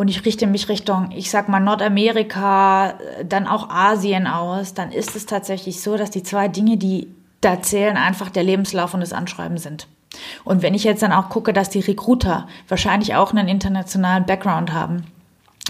Und 0.00 0.08
ich 0.08 0.24
richte 0.24 0.46
mich 0.46 0.70
Richtung, 0.70 1.10
ich 1.14 1.30
sag 1.30 1.50
mal, 1.50 1.60
Nordamerika, 1.60 2.94
dann 3.22 3.46
auch 3.46 3.68
Asien 3.68 4.26
aus, 4.26 4.72
dann 4.72 4.92
ist 4.92 5.14
es 5.14 5.26
tatsächlich 5.26 5.82
so, 5.82 5.98
dass 5.98 6.08
die 6.10 6.22
zwei 6.22 6.48
Dinge, 6.48 6.78
die 6.78 7.08
da 7.42 7.60
zählen, 7.60 7.98
einfach 7.98 8.30
der 8.30 8.42
Lebenslauf 8.42 8.94
und 8.94 9.00
das 9.00 9.12
Anschreiben 9.12 9.58
sind. 9.58 9.88
Und 10.42 10.62
wenn 10.62 10.72
ich 10.72 10.84
jetzt 10.84 11.02
dann 11.02 11.12
auch 11.12 11.28
gucke, 11.28 11.52
dass 11.52 11.68
die 11.68 11.80
Recruiter 11.80 12.48
wahrscheinlich 12.66 13.14
auch 13.14 13.32
einen 13.32 13.46
internationalen 13.46 14.24
Background 14.24 14.72
haben, 14.72 15.04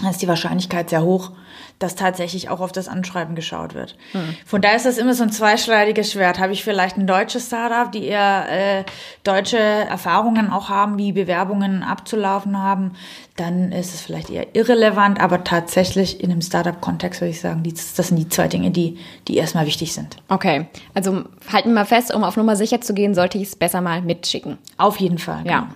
ist 0.09 0.21
die 0.21 0.27
Wahrscheinlichkeit 0.27 0.89
sehr 0.89 1.03
hoch, 1.03 1.31
dass 1.79 1.95
tatsächlich 1.95 2.49
auch 2.49 2.59
auf 2.59 2.71
das 2.71 2.87
Anschreiben 2.87 3.35
geschaut 3.35 3.73
wird. 3.73 3.95
Mhm. 4.13 4.35
Von 4.45 4.61
daher 4.61 4.77
ist 4.77 4.85
das 4.85 4.97
immer 4.97 5.13
so 5.13 5.23
ein 5.23 5.31
zweischneidiges 5.31 6.11
Schwert. 6.11 6.39
Habe 6.39 6.53
ich 6.53 6.63
vielleicht 6.63 6.97
ein 6.97 7.07
deutsches 7.07 7.47
Startup, 7.47 7.91
die 7.91 8.05
eher 8.05 8.45
äh, 8.49 8.83
deutsche 9.23 9.57
Erfahrungen 9.57 10.51
auch 10.51 10.69
haben, 10.69 10.97
wie 10.97 11.11
Bewerbungen 11.11 11.83
abzulaufen 11.83 12.57
haben, 12.57 12.91
dann 13.35 13.71
ist 13.71 13.93
es 13.93 14.01
vielleicht 14.01 14.29
eher 14.29 14.55
irrelevant, 14.55 15.19
aber 15.19 15.43
tatsächlich 15.43 16.21
in 16.21 16.31
einem 16.31 16.41
Startup-Kontext 16.41 17.21
würde 17.21 17.31
ich 17.31 17.41
sagen, 17.41 17.63
die, 17.63 17.73
das 17.73 17.95
sind 17.95 18.17
die 18.17 18.29
zwei 18.29 18.47
Dinge, 18.47 18.71
die, 18.71 18.97
die 19.27 19.37
erstmal 19.37 19.65
wichtig 19.65 19.93
sind. 19.93 20.17
Okay, 20.29 20.67
also 20.93 21.23
halten 21.51 21.69
wir 21.69 21.75
mal 21.75 21.85
fest, 21.85 22.13
um 22.13 22.23
auf 22.23 22.37
Nummer 22.37 22.55
sicher 22.55 22.81
zu 22.81 22.93
gehen, 22.93 23.15
sollte 23.15 23.37
ich 23.37 23.45
es 23.45 23.55
besser 23.55 23.81
mal 23.81 24.01
mitschicken. 24.01 24.57
Auf 24.77 24.97
jeden 24.99 25.17
Fall. 25.17 25.45
Ja. 25.45 25.61
Genau. 25.61 25.73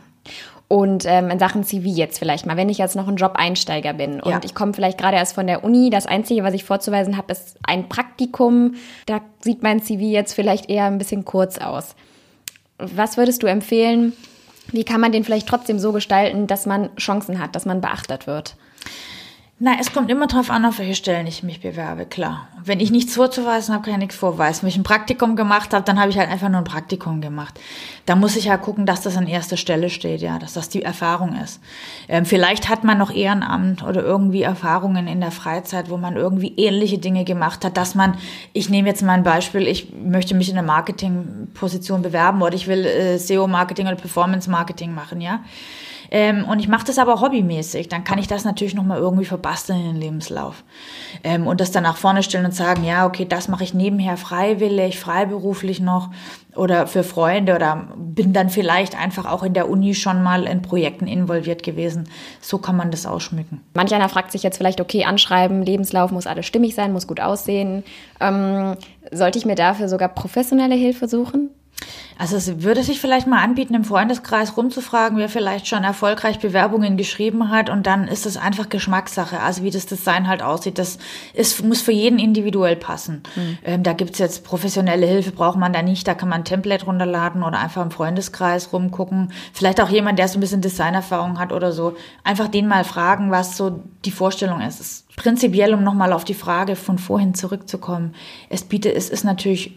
Und 0.67 1.05
ähm, 1.05 1.29
in 1.29 1.38
Sachen 1.38 1.63
CV 1.63 1.88
jetzt 1.88 2.17
vielleicht 2.17 2.48
mal, 2.48 2.57
wenn 2.57 2.69
ich 2.69 2.79
jetzt 2.79 2.95
noch 2.95 3.07
ein 3.07 3.17
Job-Einsteiger 3.17 3.93
bin 3.93 4.19
und 4.19 4.31
ja. 4.31 4.41
ich 4.43 4.55
komme 4.55 4.74
vielleicht 4.74 4.98
gerade 4.98 5.15
erst 5.15 5.36
von 5.36 5.45
der 5.45 5.63
Uni, 5.63 5.91
das 5.91 6.07
Einzige, 6.07 6.43
was 6.43 6.55
ich 6.55 6.63
vorzuweisen 6.63 7.17
habe, 7.17 7.31
ist 7.31 7.57
ein 7.63 7.88
Praktikum. 7.88 8.75
Da 9.05 9.22
sieht 9.41 9.62
mein 9.62 9.84
CV 9.84 10.01
jetzt 10.01 10.34
vielleicht 10.34 10.69
eher 10.69 10.86
ein 10.86 10.98
bisschen 10.98 11.24
kurz 11.24 11.60
aus. 11.60 11.95
Was 12.79 13.15
würdest 13.15 13.43
du 13.43 13.48
empfehlen? 13.48 14.13
Wie 14.72 14.84
kann 14.84 15.00
man 15.00 15.12
den 15.12 15.24
vielleicht 15.24 15.48
trotzdem 15.48 15.77
so 15.77 15.91
gestalten, 15.91 16.48
dass 16.48 16.65
man 16.65 16.95
Chancen 16.95 17.39
hat, 17.39 17.55
dass 17.55 17.65
man 17.65 17.79
beachtet 17.81 18.25
wird? 18.25 18.55
Na, 19.58 19.78
es 19.80 19.94
kommt 19.94 20.12
immer 20.12 20.28
drauf 20.28 20.50
an, 20.50 20.66
auf 20.66 20.80
welche 20.80 20.96
Stellen 20.96 21.28
ich 21.28 21.42
mich 21.42 21.62
bewerbe, 21.62 22.06
klar. 22.06 22.50
Wenn 22.62 22.82
ich 22.82 22.92
nichts 22.92 23.16
vorzuweisen 23.16 23.74
habe, 23.74 23.86
kann 23.86 23.94
ich 23.94 24.00
nichts 24.00 24.16
vorweisen. 24.18 24.64
Wenn 24.64 24.70
ich 24.70 24.76
ein 24.76 24.84
Praktikum 24.84 25.38
gemacht 25.38 25.74
habe, 25.74 25.86
dann 25.86 25.98
habe 25.98 26.10
ich 26.10 26.18
halt 26.18 26.30
einfach 26.30 26.50
nur 26.50 26.58
ein 26.58 26.66
Praktikum 26.66 27.22
gemacht. 27.22 27.58
Da 28.06 28.18
muss 28.18 28.36
ich 28.36 28.46
ja 28.46 28.52
halt 28.52 28.64
gucken, 28.64 28.86
dass 28.86 29.00
das 29.00 29.16
an 29.16 29.28
erster 29.28 29.56
Stelle 29.56 29.90
steht, 29.90 30.20
ja, 30.20 30.40
dass 30.40 30.56
das 30.56 30.68
die 30.68 30.84
Erfahrung 30.84 31.38
ist. 31.42 31.62
Ähm, 32.10 32.26
vielleicht 32.26 32.68
hat 32.68 32.84
man 32.84 32.98
noch 32.98 33.16
Ehrenamt 33.16 33.82
oder 33.82 34.04
irgendwie 34.04 34.42
Erfahrungen 34.42 35.08
in 35.08 35.22
der 35.22 35.32
Freizeit, 35.32 35.90
wo 35.90 35.96
man 35.96 36.18
irgendwie 36.18 36.54
ähnliche 36.58 36.98
Dinge 36.98 37.24
gemacht 37.24 37.64
hat, 37.64 37.78
dass 37.78 37.96
man, 37.96 38.18
ich 38.52 38.70
nehme 38.70 38.90
jetzt 38.90 39.04
mal 39.04 39.14
ein 39.14 39.24
Beispiel, 39.24 39.70
ich 39.70 39.94
möchte 39.94 40.36
mich 40.36 40.50
in 40.50 40.58
einer 40.58 40.68
Marketingposition 40.68 42.02
bewerben 42.02 42.42
oder 42.42 42.56
ich 42.56 42.68
will 42.68 42.86
äh, 42.86 43.18
SEO-Marketing 43.18 43.88
oder 43.88 43.96
Performance-Marketing 43.96 44.94
machen, 44.94 45.22
ja 45.22 45.40
ähm, 46.12 46.46
und 46.46 46.60
ich 46.60 46.68
mache 46.68 46.86
das 46.86 47.00
aber 47.00 47.22
hobbymäßig, 47.22 47.90
dann 47.90 48.04
kann 48.04 48.20
ich 48.20 48.28
das 48.28 48.46
natürlich 48.46 48.76
nochmal 48.76 49.00
irgendwie 49.00 49.26
verbasteln 49.26 49.80
in 49.80 49.86
den 49.94 50.02
Lebenslauf. 50.02 50.64
Ähm, 51.24 51.48
und 51.48 51.60
das 51.62 51.72
dann 51.72 51.84
nach 51.84 51.98
vorne 51.98 52.24
stellen 52.24 52.46
und 52.46 52.54
sagen, 52.54 52.84
ja, 52.84 53.06
okay, 53.06 53.26
das 53.26 53.48
mache 53.48 53.64
ich 53.64 53.74
nebenher 53.74 54.18
freiwillig, 54.18 55.00
freiberuflich 55.00 55.80
noch 55.80 56.10
oder 56.56 56.88
für 56.88 57.04
Freunde 57.04 57.56
oder 57.56 57.88
bin 57.98 58.34
dann 58.34 58.50
vielleicht 58.50 59.00
einfach 59.00 59.26
auch 59.26 59.44
in 59.44 59.54
der 59.54 59.70
Uni 59.70 59.94
schon 59.94 60.24
mal 60.24 60.46
in 60.46 60.62
Projekten 60.62 61.08
involviert 61.08 61.64
gewesen. 61.64 62.08
So 62.42 62.58
kann 62.58 62.78
man 62.78 62.92
das 62.92 63.06
ausschmücken. 63.06 63.62
Manch 63.74 63.94
einer 63.94 64.10
fragt 64.10 64.32
sich 64.32 64.44
jetzt 64.44 64.58
vielleicht, 64.58 64.80
okay, 64.82 65.06
anschreiben, 65.06 65.64
Lebenslauf 65.64 66.12
muss 66.12 66.28
alles 66.28 66.46
stimmig 66.46 66.76
sein, 66.76 66.94
muss 66.94 67.08
gut 67.08 67.20
aussehen. 67.20 67.84
Ähm, 68.20 68.76
sollte 69.12 69.38
ich 69.38 69.46
mir 69.46 69.56
dafür 69.56 69.90
sogar 69.90 70.10
professionelle 70.10 70.76
Hilfe 70.76 71.08
suchen? 71.08 71.50
Also 72.17 72.38
es 72.38 72.63
würde 72.63 72.82
sich 72.82 73.01
vielleicht 73.01 73.27
mal 73.27 73.44
anbieten, 73.44 73.74
im 73.74 73.84
Freundeskreis 73.84 74.55
rumzufragen, 74.55 75.17
wer 75.17 75.27
vielleicht 75.27 75.67
schon 75.67 75.84
erfolgreich 75.84 76.39
Bewerbungen 76.39 76.96
geschrieben 76.96 77.50
hat 77.50 77.70
und 77.70 77.86
dann 77.86 78.08
ist 78.08 78.25
es 78.25 78.38
einfach 78.38 78.70
Geschmackssache. 78.70 79.41
Also 79.41 79.63
wie 79.63 79.72
das 79.72 79.86
Design 79.86 80.27
halt 80.27 80.41
aussieht, 80.41 80.77
das 80.77 80.98
ist, 81.34 81.63
muss 81.63 81.82
für 81.82 81.91
jeden 81.91 82.17
individuell 82.17 82.77
passen. 82.77 83.24
Mhm. 83.36 83.58
Ähm, 83.65 83.84
da 83.84 83.94
gibt's 83.94 84.20
jetzt 84.20 84.46
professionelle 84.46 85.05
Hilfe, 85.05 85.32
braucht 85.32 85.58
man 85.58 85.74
da 85.74 85.82
nicht. 85.82 86.08
Da 86.08 86.13
kann 86.13 86.29
man 86.29 86.41
ein 86.41 86.46
Template 86.46 86.86
runterladen 86.86 87.44
oder 87.44 87.60
einfach 87.60 87.84
im 87.84 87.91
Freundeskreis 87.91 88.72
rumgucken. 88.72 89.34
Vielleicht 89.51 89.82
auch 89.82 89.89
jemand, 89.89 90.17
der 90.17 90.29
so 90.29 90.38
ein 90.38 90.41
bisschen 90.41 90.62
Designerfahrung 90.62 91.38
hat 91.38 91.51
oder 91.51 91.74
so. 91.74 91.98
Einfach 92.24 92.48
den 92.48 92.67
mal 92.67 92.86
fragen, 92.86 93.29
was 93.29 93.58
so 93.58 93.84
die 94.05 94.12
Vorstellung 94.12 94.62
ist. 94.62 94.79
ist 94.79 95.15
prinzipiell, 95.17 95.74
um 95.74 95.84
nochmal 95.84 96.13
auf 96.13 96.24
die 96.24 96.34
Frage 96.34 96.77
von 96.77 96.98
vorhin 96.98 97.34
zurückzukommen, 97.34 98.15
es 98.50 98.63
bietet, 98.63 98.96
es 98.96 99.10
ist 99.10 99.24
natürlich 99.24 99.74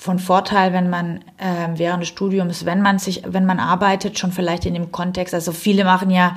von 0.00 0.20
Vorteil, 0.20 0.72
wenn 0.72 0.88
man 0.88 1.16
äh, 1.38 1.70
während 1.74 2.02
des 2.02 2.08
Studiums, 2.08 2.64
wenn 2.64 2.80
man 2.80 3.00
sich, 3.00 3.22
wenn 3.26 3.44
man 3.44 3.58
arbeitet, 3.58 4.16
schon 4.16 4.30
vielleicht 4.30 4.64
in 4.64 4.74
dem 4.74 4.92
Kontext, 4.92 5.34
also 5.34 5.50
viele 5.50 5.84
machen 5.84 6.10
ja, 6.10 6.36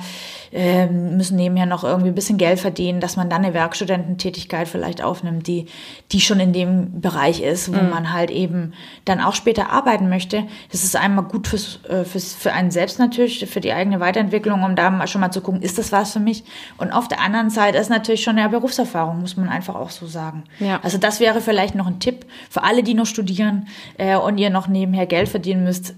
äh, 0.52 0.88
müssen 0.88 1.36
nebenher 1.36 1.66
noch 1.66 1.84
irgendwie 1.84 2.08
ein 2.10 2.14
bisschen 2.16 2.38
Geld 2.38 2.58
verdienen, 2.58 2.98
dass 2.98 3.16
man 3.16 3.30
dann 3.30 3.44
eine 3.44 3.54
Werkstudententätigkeit 3.54 4.66
vielleicht 4.66 5.00
aufnimmt, 5.00 5.46
die, 5.46 5.66
die 6.10 6.20
schon 6.20 6.40
in 6.40 6.52
dem 6.52 7.00
Bereich 7.00 7.40
ist, 7.40 7.72
wo 7.72 7.80
mhm. 7.80 7.90
man 7.90 8.12
halt 8.12 8.32
eben 8.32 8.72
dann 9.04 9.20
auch 9.20 9.36
später 9.36 9.70
arbeiten 9.70 10.08
möchte. 10.08 10.42
Das 10.72 10.82
ist 10.82 10.96
einmal 10.96 11.26
gut 11.26 11.46
fürs, 11.46 11.78
äh, 11.88 12.02
fürs, 12.02 12.34
für 12.34 12.52
einen 12.52 12.72
selbst 12.72 12.98
natürlich, 12.98 13.46
für 13.48 13.60
die 13.60 13.72
eigene 13.72 14.00
Weiterentwicklung, 14.00 14.64
um 14.64 14.74
da 14.74 15.06
schon 15.06 15.20
mal 15.20 15.30
zu 15.30 15.40
gucken, 15.40 15.62
ist 15.62 15.78
das 15.78 15.92
was 15.92 16.12
für 16.12 16.20
mich? 16.20 16.42
Und 16.78 16.90
auf 16.90 17.06
der 17.06 17.20
anderen 17.20 17.48
Seite 17.48 17.78
ist 17.78 17.90
natürlich 17.90 18.24
schon 18.24 18.36
eine 18.36 18.48
Berufserfahrung, 18.48 19.20
muss 19.20 19.36
man 19.36 19.48
einfach 19.48 19.76
auch 19.76 19.90
so 19.90 20.06
sagen. 20.06 20.42
Ja. 20.58 20.80
Also 20.82 20.98
das 20.98 21.20
wäre 21.20 21.40
vielleicht 21.40 21.76
noch 21.76 21.86
ein 21.86 22.00
Tipp 22.00 22.26
für 22.50 22.64
alle, 22.64 22.82
die 22.82 22.94
noch 22.94 23.06
studieren 23.06 23.51
studieren 23.52 23.68
äh, 23.98 24.16
und 24.16 24.38
ihr 24.38 24.50
noch 24.50 24.68
nebenher 24.68 25.06
Geld 25.06 25.28
verdienen 25.28 25.64
müsst. 25.64 25.94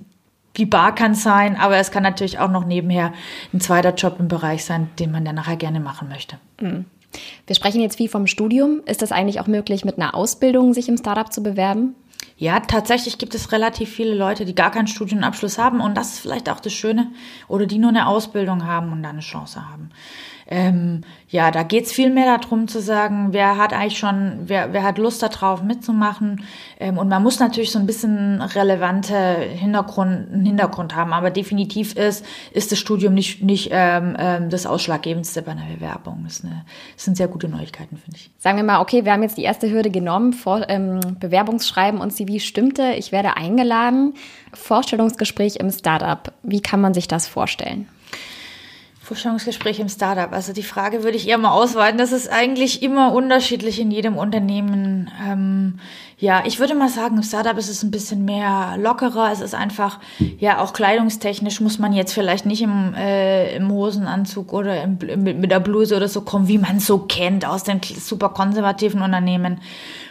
Die 0.56 0.66
Bar 0.66 0.94
kann 0.94 1.14
sein, 1.14 1.56
aber 1.56 1.76
es 1.76 1.90
kann 1.90 2.04
natürlich 2.04 2.38
auch 2.38 2.50
noch 2.50 2.64
nebenher 2.64 3.12
ein 3.52 3.60
zweiter 3.60 3.94
Job 3.94 4.16
im 4.20 4.28
Bereich 4.28 4.64
sein, 4.64 4.88
den 4.98 5.10
man 5.10 5.24
dann 5.24 5.34
nachher 5.34 5.56
gerne 5.56 5.80
machen 5.80 6.08
möchte. 6.08 6.36
Mhm. 6.60 6.84
Wir 7.46 7.56
sprechen 7.56 7.80
jetzt 7.80 7.96
viel 7.96 8.08
vom 8.08 8.26
Studium. 8.26 8.80
Ist 8.86 9.02
das 9.02 9.12
eigentlich 9.12 9.40
auch 9.40 9.46
möglich, 9.46 9.84
mit 9.84 9.98
einer 9.98 10.14
Ausbildung 10.14 10.72
sich 10.74 10.88
im 10.88 10.96
Startup 10.96 11.32
zu 11.32 11.42
bewerben? 11.42 11.94
Ja, 12.36 12.60
tatsächlich 12.60 13.18
gibt 13.18 13.34
es 13.34 13.52
relativ 13.52 13.90
viele 13.90 14.14
Leute, 14.14 14.44
die 14.44 14.56
gar 14.56 14.72
keinen 14.72 14.88
Studienabschluss 14.88 15.58
haben 15.58 15.80
und 15.80 15.96
das 15.96 16.14
ist 16.14 16.18
vielleicht 16.20 16.48
auch 16.48 16.58
das 16.58 16.72
Schöne 16.72 17.12
oder 17.46 17.66
die 17.66 17.78
nur 17.78 17.90
eine 17.90 18.08
Ausbildung 18.08 18.64
haben 18.64 18.90
und 18.90 19.04
da 19.04 19.10
eine 19.10 19.20
Chance 19.20 19.68
haben. 19.70 19.90
Ähm, 20.46 21.02
ja, 21.28 21.50
da 21.50 21.62
geht's 21.62 21.92
viel 21.92 22.10
mehr 22.10 22.38
darum 22.38 22.68
zu 22.68 22.80
sagen, 22.80 23.28
wer 23.32 23.56
hat 23.56 23.72
eigentlich 23.72 23.98
schon, 23.98 24.40
wer, 24.44 24.72
wer 24.72 24.82
hat 24.82 24.98
Lust 24.98 25.22
darauf 25.22 25.62
mitzumachen. 25.62 26.44
Ähm, 26.78 26.98
und 26.98 27.08
man 27.08 27.22
muss 27.22 27.40
natürlich 27.40 27.70
so 27.70 27.78
ein 27.78 27.86
bisschen 27.86 28.40
relevante 28.40 29.16
Hintergrund, 29.16 30.32
einen 30.32 30.44
Hintergrund 30.44 30.94
haben. 30.94 31.12
Aber 31.12 31.30
definitiv 31.30 31.96
ist, 31.96 32.24
ist 32.52 32.72
das 32.72 32.78
Studium 32.78 33.14
nicht, 33.14 33.42
nicht 33.42 33.70
ähm, 33.72 34.16
ähm, 34.18 34.50
das 34.50 34.66
Ausschlaggebendste 34.66 35.42
bei 35.42 35.52
einer 35.52 35.66
Bewerbung. 35.74 36.22
Das, 36.24 36.44
eine, 36.44 36.64
das 36.94 37.04
sind 37.04 37.16
sehr 37.16 37.28
gute 37.28 37.48
Neuigkeiten, 37.48 37.96
finde 37.96 38.16
ich. 38.16 38.30
Sagen 38.38 38.56
wir 38.56 38.64
mal, 38.64 38.80
okay, 38.80 39.04
wir 39.04 39.12
haben 39.12 39.22
jetzt 39.22 39.38
die 39.38 39.44
erste 39.44 39.70
Hürde 39.70 39.90
genommen, 39.90 40.34
vor, 40.34 40.68
ähm, 40.68 41.00
Bewerbungsschreiben 41.20 42.00
und 42.00 42.12
CV 42.12 42.38
stimmte. 42.38 42.92
Ich 42.98 43.12
werde 43.12 43.36
eingeladen. 43.36 44.14
Vorstellungsgespräch 44.52 45.56
im 45.56 45.70
Startup. 45.70 46.32
Wie 46.42 46.60
kann 46.60 46.80
man 46.80 46.94
sich 46.94 47.08
das 47.08 47.26
vorstellen? 47.26 47.88
Vorstellungsgespräch 49.04 49.80
im 49.80 49.90
Startup. 49.90 50.32
Also 50.32 50.54
die 50.54 50.62
Frage 50.62 51.04
würde 51.04 51.18
ich 51.18 51.28
eher 51.28 51.36
mal 51.36 51.52
ausweiten. 51.52 51.98
Das 51.98 52.10
ist 52.10 52.32
eigentlich 52.32 52.82
immer 52.82 53.12
unterschiedlich 53.12 53.78
in 53.78 53.90
jedem 53.90 54.16
Unternehmen. 54.16 55.10
Ähm, 55.22 55.78
ja, 56.18 56.42
ich 56.46 56.58
würde 56.58 56.74
mal 56.74 56.88
sagen, 56.88 57.18
im 57.18 57.22
Startup 57.22 57.58
ist 57.58 57.68
es 57.68 57.82
ein 57.82 57.90
bisschen 57.90 58.24
mehr 58.24 58.76
lockerer. 58.78 59.30
Es 59.30 59.42
ist 59.42 59.54
einfach, 59.54 60.00
ja, 60.38 60.58
auch 60.58 60.72
kleidungstechnisch 60.72 61.60
muss 61.60 61.78
man 61.78 61.92
jetzt 61.92 62.14
vielleicht 62.14 62.46
nicht 62.46 62.62
im, 62.62 62.94
äh, 62.94 63.54
im 63.54 63.70
Hosenanzug 63.70 64.54
oder 64.54 64.82
im, 64.82 64.96
mit, 65.22 65.38
mit 65.38 65.50
der 65.50 65.60
Bluse 65.60 65.96
oder 65.96 66.08
so 66.08 66.22
kommen, 66.22 66.48
wie 66.48 66.58
man 66.58 66.80
so 66.80 66.98
kennt 66.98 67.46
aus 67.46 67.62
den 67.62 67.82
super 67.82 68.30
konservativen 68.30 69.02
Unternehmen. 69.02 69.60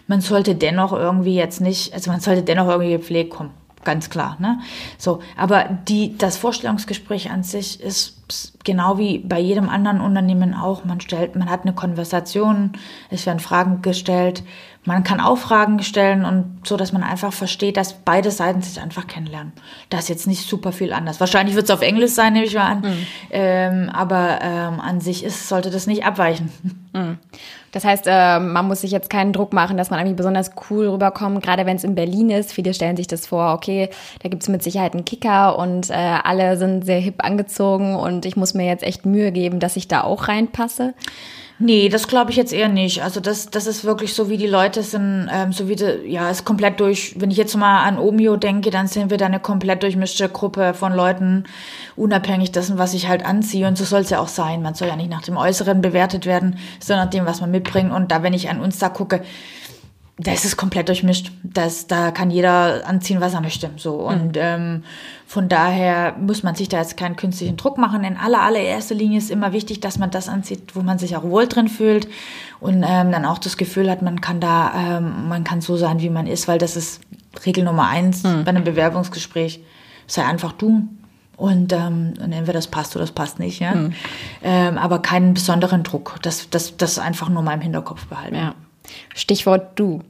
Man 0.05 0.21
sollte 0.21 0.53
dennoch 0.53 0.93
irgendwie 0.93 1.33
jetzt 1.33 1.61
nicht, 1.61 1.95
also 1.95 2.11
man 2.11 2.19
sollte 2.19 2.43
dennoch 2.43 2.67
irgendwie 2.67 2.91
gepflegt 2.91 3.31
kommen 3.31 3.51
ganz 3.83 4.09
klar. 4.09 4.37
Ne? 4.39 4.59
So, 4.97 5.19
aber 5.37 5.65
die, 5.87 6.17
das 6.17 6.37
Vorstellungsgespräch 6.37 7.31
an 7.31 7.43
sich 7.43 7.81
ist 7.81 8.22
genau 8.63 8.97
wie 8.97 9.19
bei 9.19 9.39
jedem 9.39 9.69
anderen 9.69 10.01
Unternehmen 10.01 10.53
auch. 10.53 10.85
Man 10.85 11.01
stellt, 11.01 11.35
man 11.35 11.49
hat 11.49 11.61
eine 11.63 11.73
Konversation, 11.73 12.73
es 13.09 13.25
werden 13.25 13.39
Fragen 13.39 13.81
gestellt, 13.81 14.43
man 14.85 15.03
kann 15.03 15.19
auch 15.19 15.37
Fragen 15.37 15.81
stellen 15.81 16.25
und 16.25 16.67
so, 16.67 16.75
dass 16.75 16.91
man 16.91 17.03
einfach 17.03 17.31
versteht, 17.31 17.77
dass 17.77 17.93
beide 17.93 18.31
Seiten 18.31 18.61
sich 18.61 18.81
einfach 18.81 19.07
kennenlernen. 19.07 19.53
Das 19.89 20.01
ist 20.01 20.09
jetzt 20.09 20.27
nicht 20.27 20.47
super 20.47 20.71
viel 20.71 20.91
anders. 20.91 21.19
Wahrscheinlich 21.19 21.55
wird 21.55 21.65
es 21.65 21.71
auf 21.71 21.81
Englisch 21.81 22.11
sein, 22.11 22.33
nehme 22.33 22.45
ich 22.45 22.53
mal 22.53 22.67
an. 22.67 22.81
Mhm. 22.81 23.07
Ähm, 23.31 23.89
aber 23.89 24.39
ähm, 24.41 24.79
an 24.81 24.99
sich 24.99 25.23
ist, 25.23 25.47
sollte 25.47 25.69
das 25.69 25.87
nicht 25.87 26.05
abweichen. 26.05 26.51
Mhm. 26.93 27.17
Das 27.73 27.83
heißt, 27.83 28.05
äh, 28.07 28.39
man 28.39 28.67
muss 28.67 28.81
sich 28.81 28.91
jetzt 28.91 29.09
keinen 29.09 29.33
Druck 29.33 29.51
machen, 29.51 29.75
dass 29.75 29.89
man 29.89 29.99
irgendwie 29.99 30.15
besonders 30.15 30.51
cool 30.69 30.87
rüberkommt, 30.87 31.43
gerade 31.43 31.65
wenn 31.65 31.75
es 31.75 31.83
in 31.83 31.95
Berlin 31.95 32.29
ist. 32.29 32.53
Viele 32.53 32.73
stellen 32.73 32.95
sich 32.95 33.07
das 33.07 33.27
vor, 33.27 33.53
okay, 33.53 33.89
da 34.21 34.29
gibt 34.29 34.43
es 34.43 34.49
mit 34.49 34.63
Sicherheit 34.63 34.93
einen 34.93 35.05
Kicker 35.05 35.57
und 35.57 35.89
äh, 35.89 35.93
alle 35.93 36.57
sind 36.57 36.85
sehr 36.85 36.99
hip 36.99 37.15
angezogen 37.17 37.95
und 37.95 38.25
ich 38.25 38.37
muss 38.37 38.53
mir 38.53 38.67
jetzt 38.67 38.83
echt 38.83 39.05
Mühe 39.05 39.31
geben, 39.31 39.59
dass 39.59 39.75
ich 39.75 39.87
da 39.87 40.03
auch 40.03 40.27
reinpasse. 40.27 40.93
Nee, 41.59 41.87
das 41.87 42.07
glaube 42.07 42.31
ich 42.31 42.37
jetzt 42.37 42.51
eher 42.51 42.67
nicht. 42.67 43.03
Also 43.03 43.19
das, 43.19 43.49
das 43.49 43.67
ist 43.67 43.85
wirklich 43.85 44.15
so, 44.15 44.27
wie 44.27 44.37
die 44.37 44.47
Leute 44.47 44.81
sind, 44.81 45.29
ähm, 45.31 45.53
so 45.53 45.69
wie 45.69 45.75
die, 45.75 45.99
ja, 46.07 46.29
ist 46.29 46.45
komplett 46.45 46.79
durch, 46.79 47.15
wenn 47.19 47.29
ich 47.29 47.37
jetzt 47.37 47.55
mal 47.55 47.83
an 47.83 47.99
Omio 47.99 48.37
denke, 48.37 48.71
dann 48.71 48.87
sind 48.87 49.11
wir 49.11 49.17
da 49.17 49.27
eine 49.27 49.39
komplett 49.39 49.83
durchmischte 49.83 50.27
Gruppe 50.29 50.73
von 50.73 50.93
Leuten, 50.93 51.43
unabhängig 51.95 52.51
dessen, 52.51 52.79
was 52.79 52.95
ich 52.95 53.07
halt 53.07 53.23
anziehe. 53.23 53.67
Und 53.67 53.77
so 53.77 53.83
soll 53.83 54.01
es 54.01 54.09
ja 54.09 54.19
auch 54.19 54.27
sein. 54.27 54.63
Man 54.63 54.73
soll 54.73 54.87
ja 54.87 54.95
nicht 54.95 55.11
nach 55.11 55.21
dem 55.21 55.37
Äußeren 55.37 55.81
bewertet 55.81 56.25
werden, 56.25 56.57
sondern 56.79 57.05
nach 57.05 57.11
dem, 57.11 57.25
was 57.27 57.39
man 57.39 57.51
mitbringt. 57.51 57.91
Und 57.91 58.11
da, 58.11 58.23
wenn 58.23 58.33
ich 58.33 58.49
an 58.49 58.59
uns 58.59 58.79
da 58.79 58.89
gucke, 58.89 59.21
da 60.17 60.31
ist 60.31 60.45
es 60.45 60.57
komplett 60.57 60.89
durchmischt. 60.89 61.31
Das, 61.41 61.87
da 61.87 62.11
kann 62.11 62.29
jeder 62.29 62.87
anziehen, 62.87 63.19
was 63.19 63.33
er 63.33 63.41
möchte. 63.41 63.71
So. 63.77 63.95
Und 63.95 64.35
mhm. 64.35 64.41
ähm, 64.41 64.83
von 65.25 65.49
daher 65.49 66.15
muss 66.19 66.43
man 66.43 66.53
sich 66.53 66.69
da 66.69 66.77
jetzt 66.77 66.97
keinen 66.97 67.15
künstlichen 67.15 67.57
Druck 67.57 67.79
machen. 67.79 68.03
In 68.03 68.17
aller, 68.17 68.41
allererster 68.41 68.93
Linie 68.93 69.17
ist 69.17 69.31
immer 69.31 69.53
wichtig, 69.53 69.79
dass 69.79 69.97
man 69.97 70.11
das 70.11 70.29
anzieht, 70.29 70.75
wo 70.75 70.81
man 70.81 70.99
sich 70.99 71.17
auch 71.17 71.23
wohl 71.23 71.47
drin 71.47 71.67
fühlt 71.67 72.07
und 72.59 72.85
ähm, 72.87 73.11
dann 73.11 73.25
auch 73.25 73.39
das 73.39 73.57
Gefühl 73.57 73.89
hat, 73.89 74.03
man 74.03 74.21
kann 74.21 74.39
da, 74.39 74.97
ähm, 74.97 75.27
man 75.29 75.43
kann 75.43 75.61
so 75.61 75.77
sein, 75.77 75.99
wie 75.99 76.11
man 76.11 76.27
ist, 76.27 76.47
weil 76.47 76.59
das 76.59 76.75
ist 76.75 77.01
Regel 77.43 77.63
Nummer 77.63 77.87
eins 77.87 78.21
mhm. 78.21 78.43
bei 78.43 78.49
einem 78.49 78.63
Bewerbungsgespräch. 78.63 79.61
Sei 80.05 80.23
einfach 80.23 80.51
du. 80.51 80.87
Und, 81.35 81.73
ähm, 81.73 82.13
und 82.23 82.31
entweder 82.31 82.53
das 82.53 82.67
passt 82.67 82.95
oder 82.95 83.03
das 83.03 83.11
passt 83.11 83.39
nicht, 83.39 83.59
ja. 83.59 83.73
Mhm. 83.73 83.93
Ähm, 84.43 84.77
aber 84.77 85.01
keinen 85.01 85.33
besonderen 85.33 85.81
Druck. 85.81 86.19
Das, 86.21 86.47
das, 86.51 86.77
das 86.77 86.99
einfach 86.99 87.29
nur 87.29 87.41
mal 87.41 87.55
im 87.55 87.61
Hinterkopf 87.61 88.05
behalten. 88.05 88.35
Ja. 88.35 88.53
Stichwort 89.13 89.79
du. 89.79 90.01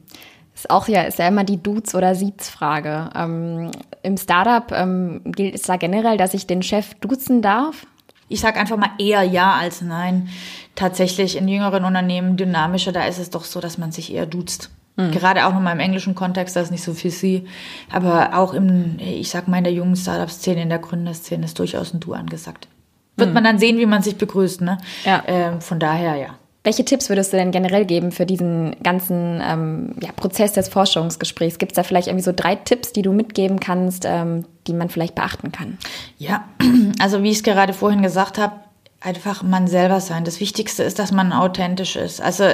Ist 0.54 0.70
auch 0.70 0.88
ja, 0.88 1.02
ist 1.02 1.18
ja 1.18 1.28
immer 1.28 1.44
die 1.44 1.62
Dudes- 1.62 1.94
oder 1.94 2.14
Siez-Frage. 2.14 3.10
Ähm, 3.14 3.70
Im 4.02 4.16
Startup 4.16 4.70
ähm, 4.72 5.20
gilt 5.24 5.54
es 5.54 5.62
da 5.62 5.76
generell, 5.76 6.16
dass 6.16 6.34
ich 6.34 6.46
den 6.46 6.62
Chef 6.62 6.94
duzen 6.94 7.42
darf? 7.42 7.86
Ich 8.28 8.40
sage 8.40 8.58
einfach 8.58 8.76
mal 8.76 8.90
eher 8.98 9.22
ja 9.22 9.54
als 9.54 9.82
nein. 9.82 10.28
Tatsächlich 10.74 11.36
in 11.36 11.48
jüngeren 11.48 11.84
Unternehmen 11.84 12.36
dynamischer, 12.36 12.92
da 12.92 13.04
ist 13.04 13.18
es 13.18 13.30
doch 13.30 13.44
so, 13.44 13.60
dass 13.60 13.78
man 13.78 13.92
sich 13.92 14.12
eher 14.12 14.26
duzt. 14.26 14.70
Mhm. 14.96 15.10
Gerade 15.10 15.46
auch 15.46 15.52
nochmal 15.52 15.74
im 15.74 15.80
englischen 15.80 16.14
Kontext, 16.14 16.54
da 16.56 16.60
ist 16.60 16.70
nicht 16.70 16.84
so 16.84 16.94
viel 16.94 17.10
sie. 17.10 17.46
Aber 17.90 18.38
auch 18.38 18.54
im, 18.54 18.96
ich 18.98 19.30
sag 19.30 19.48
mal, 19.48 19.58
in 19.58 19.64
der 19.64 19.72
jungen 19.72 19.96
Startup-Szene, 19.96 20.62
in 20.62 20.68
der 20.68 20.78
Gründerszene 20.78 21.44
ist 21.44 21.58
durchaus 21.58 21.92
ein 21.92 22.00
Du 22.00 22.12
angesagt. 22.14 22.68
Wird 23.16 23.28
mhm. 23.28 23.34
man 23.34 23.44
dann 23.44 23.58
sehen, 23.58 23.78
wie 23.78 23.86
man 23.86 24.02
sich 24.02 24.16
begrüßt, 24.16 24.60
ne? 24.60 24.78
Ja. 25.04 25.22
Ähm, 25.26 25.60
von 25.60 25.78
daher, 25.78 26.16
ja. 26.16 26.38
Welche 26.64 26.84
Tipps 26.86 27.10
würdest 27.10 27.32
du 27.32 27.36
denn 27.36 27.50
generell 27.50 27.84
geben 27.84 28.10
für 28.10 28.24
diesen 28.24 28.74
ganzen 28.82 29.42
ähm, 29.44 29.94
ja, 30.00 30.10
Prozess 30.12 30.54
des 30.54 30.68
Forschungsgesprächs? 30.68 31.58
Gibt 31.58 31.72
es 31.72 31.76
da 31.76 31.82
vielleicht 31.82 32.08
irgendwie 32.08 32.24
so 32.24 32.32
drei 32.34 32.56
Tipps, 32.56 32.92
die 32.92 33.02
du 33.02 33.12
mitgeben 33.12 33.60
kannst, 33.60 34.04
ähm, 34.06 34.46
die 34.66 34.72
man 34.72 34.88
vielleicht 34.88 35.14
beachten 35.14 35.52
kann? 35.52 35.76
Ja, 36.16 36.44
also 36.98 37.22
wie 37.22 37.30
ich 37.30 37.36
es 37.36 37.42
gerade 37.42 37.74
vorhin 37.74 38.00
gesagt 38.00 38.38
habe, 38.38 38.54
einfach 39.02 39.42
man 39.42 39.68
selber 39.68 40.00
sein. 40.00 40.24
Das 40.24 40.40
Wichtigste 40.40 40.82
ist, 40.82 40.98
dass 40.98 41.12
man 41.12 41.34
authentisch 41.34 41.96
ist. 41.96 42.22
Also 42.22 42.44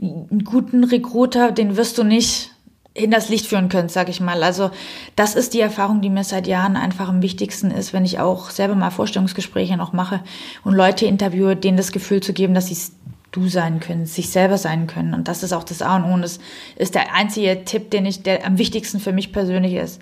einen 0.00 0.44
guten 0.44 0.84
Recruiter, 0.84 1.50
den 1.50 1.78
wirst 1.78 1.96
du 1.96 2.04
nicht 2.04 2.50
hinters 2.94 3.28
Licht 3.28 3.46
führen 3.46 3.68
könnt, 3.68 3.90
sag 3.90 4.08
ich 4.08 4.20
mal. 4.20 4.42
Also 4.42 4.70
das 5.16 5.34
ist 5.34 5.54
die 5.54 5.60
Erfahrung, 5.60 6.00
die 6.00 6.10
mir 6.10 6.24
seit 6.24 6.46
Jahren 6.46 6.76
einfach 6.76 7.08
am 7.08 7.22
wichtigsten 7.22 7.70
ist, 7.70 7.92
wenn 7.92 8.04
ich 8.04 8.18
auch 8.18 8.50
selber 8.50 8.74
mal 8.74 8.90
Vorstellungsgespräche 8.90 9.76
noch 9.76 9.92
mache 9.92 10.20
und 10.64 10.74
Leute 10.74 11.06
interviewe, 11.06 11.56
denen 11.56 11.76
das 11.76 11.92
Gefühl 11.92 12.20
zu 12.20 12.32
geben, 12.32 12.52
dass 12.52 12.66
sie 12.66 12.76
du 13.32 13.48
sein 13.48 13.80
können, 13.80 14.06
sich 14.06 14.30
selber 14.30 14.58
sein 14.58 14.86
können. 14.86 15.14
Und 15.14 15.28
das 15.28 15.42
ist 15.42 15.52
auch 15.52 15.64
das 15.64 15.82
A 15.82 15.96
und 15.96 16.04
O. 16.04 16.14
Und 16.14 16.22
das 16.22 16.40
ist 16.76 16.94
der 16.94 17.14
einzige 17.14 17.64
Tipp, 17.64 17.90
den 17.90 18.06
ich, 18.06 18.22
der 18.22 18.44
am 18.44 18.58
wichtigsten 18.58 19.00
für 19.00 19.12
mich 19.12 19.32
persönlich 19.32 19.74
ist. 19.74 20.00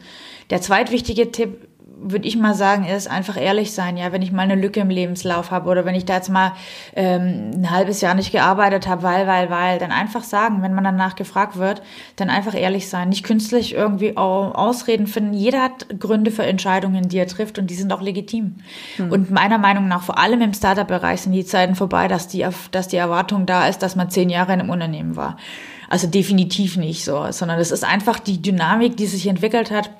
Der 0.50 0.60
zweitwichtige 0.60 1.30
Tipp 1.30 1.67
würde 2.00 2.26
ich 2.28 2.36
mal 2.36 2.54
sagen, 2.54 2.84
ist 2.84 3.10
einfach 3.10 3.40
ehrlich 3.40 3.72
sein. 3.72 3.96
Ja, 3.96 4.12
wenn 4.12 4.22
ich 4.22 4.32
mal 4.32 4.42
eine 4.42 4.54
Lücke 4.54 4.80
im 4.80 4.90
Lebenslauf 4.90 5.50
habe 5.50 5.68
oder 5.68 5.84
wenn 5.84 5.94
ich 5.94 6.04
da 6.04 6.14
jetzt 6.14 6.28
mal 6.28 6.52
ähm, 6.94 7.50
ein 7.54 7.70
halbes 7.70 8.00
Jahr 8.00 8.14
nicht 8.14 8.32
gearbeitet 8.32 8.86
habe, 8.86 9.02
weil, 9.02 9.26
weil, 9.26 9.50
weil, 9.50 9.78
dann 9.78 9.90
einfach 9.90 10.22
sagen, 10.22 10.62
wenn 10.62 10.74
man 10.74 10.84
danach 10.84 11.16
gefragt 11.16 11.56
wird, 11.56 11.82
dann 12.16 12.30
einfach 12.30 12.54
ehrlich 12.54 12.88
sein. 12.88 13.08
Nicht 13.08 13.24
künstlich 13.24 13.74
irgendwie 13.74 14.16
Ausreden 14.16 15.06
finden. 15.06 15.34
Jeder 15.34 15.62
hat 15.62 15.98
Gründe 15.98 16.30
für 16.30 16.44
Entscheidungen, 16.44 17.08
die 17.08 17.18
er 17.18 17.26
trifft 17.26 17.58
und 17.58 17.68
die 17.68 17.74
sind 17.74 17.92
auch 17.92 18.02
legitim. 18.02 18.56
Hm. 18.96 19.10
Und 19.10 19.30
meiner 19.30 19.58
Meinung 19.58 19.88
nach, 19.88 20.02
vor 20.02 20.18
allem 20.18 20.40
im 20.40 20.54
Startup-Bereich, 20.54 21.22
sind 21.22 21.32
die 21.32 21.44
Zeiten 21.44 21.74
vorbei, 21.74 22.08
dass 22.08 22.28
die, 22.28 22.46
dass 22.70 22.88
die 22.88 22.96
Erwartung 22.96 23.46
da 23.46 23.68
ist, 23.68 23.82
dass 23.82 23.96
man 23.96 24.10
zehn 24.10 24.30
Jahre 24.30 24.52
in 24.52 24.60
einem 24.60 24.70
Unternehmen 24.70 25.16
war. 25.16 25.36
Also 25.88 26.06
definitiv 26.06 26.76
nicht 26.76 27.04
so, 27.04 27.30
sondern 27.30 27.58
es 27.58 27.70
ist 27.70 27.82
einfach 27.82 28.18
die 28.18 28.42
Dynamik, 28.42 28.96
die 28.96 29.06
sich 29.06 29.26
entwickelt 29.26 29.70
hat 29.70 29.90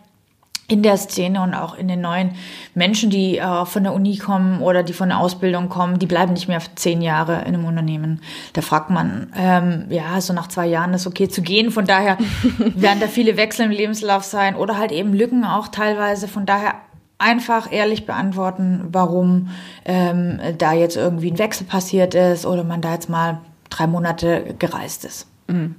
in 0.71 0.83
der 0.83 0.99
Szene 0.99 1.41
und 1.43 1.55
auch 1.55 1.77
in 1.77 1.89
den 1.89 2.03
neuen 2.03 2.33
Menschen, 2.75 3.09
die 3.09 3.39
äh, 3.39 3.65
von 3.65 3.85
der 3.85 3.95
Uni 3.95 4.19
kommen 4.19 4.61
oder 4.61 4.83
die 4.83 4.93
von 4.93 5.09
der 5.09 5.19
Ausbildung 5.19 5.71
kommen, 5.71 5.99
die 5.99 6.07
bleiben 6.07 6.35
nicht 6.35 6.47
mehr 6.47 6.61
zehn 6.75 7.01
Jahre 7.01 7.41
in 7.41 7.55
einem 7.55 7.65
Unternehmen. 7.65 8.21
Da 8.53 8.61
fragt 8.61 8.91
man, 8.91 9.33
ähm, 9.35 9.87
ja, 9.89 10.21
so 10.21 10.35
nach 10.35 10.49
zwei 10.49 10.67
Jahren 10.67 10.93
ist 10.93 11.07
okay 11.07 11.29
zu 11.29 11.41
gehen. 11.41 11.71
Von 11.71 11.87
daher 11.87 12.19
werden 12.59 13.01
da 13.01 13.07
viele 13.07 13.39
Wechsel 13.39 13.65
im 13.65 13.71
Lebenslauf 13.71 14.25
sein 14.25 14.57
oder 14.57 14.77
halt 14.77 14.93
eben 14.93 15.15
Lücken 15.15 15.45
auch 15.45 15.69
teilweise. 15.69 16.29
Von 16.29 16.45
daher 16.45 16.75
einfach 17.17 17.73
ehrlich 17.73 18.05
beantworten, 18.05 18.89
warum 18.93 19.49
ähm, 19.87 20.39
da 20.59 20.75
jetzt 20.75 20.97
irgendwie 20.97 21.31
ein 21.31 21.39
Wechsel 21.39 21.67
passiert 21.67 22.15
ist 22.15 22.45
oder 22.45 22.63
man 22.63 22.83
da 22.83 22.93
jetzt 22.93 23.09
mal 23.09 23.39
drei 23.71 23.87
Monate 23.87 24.55
gereist 24.59 25.07
ist. 25.07 25.27
Mhm. 25.49 25.77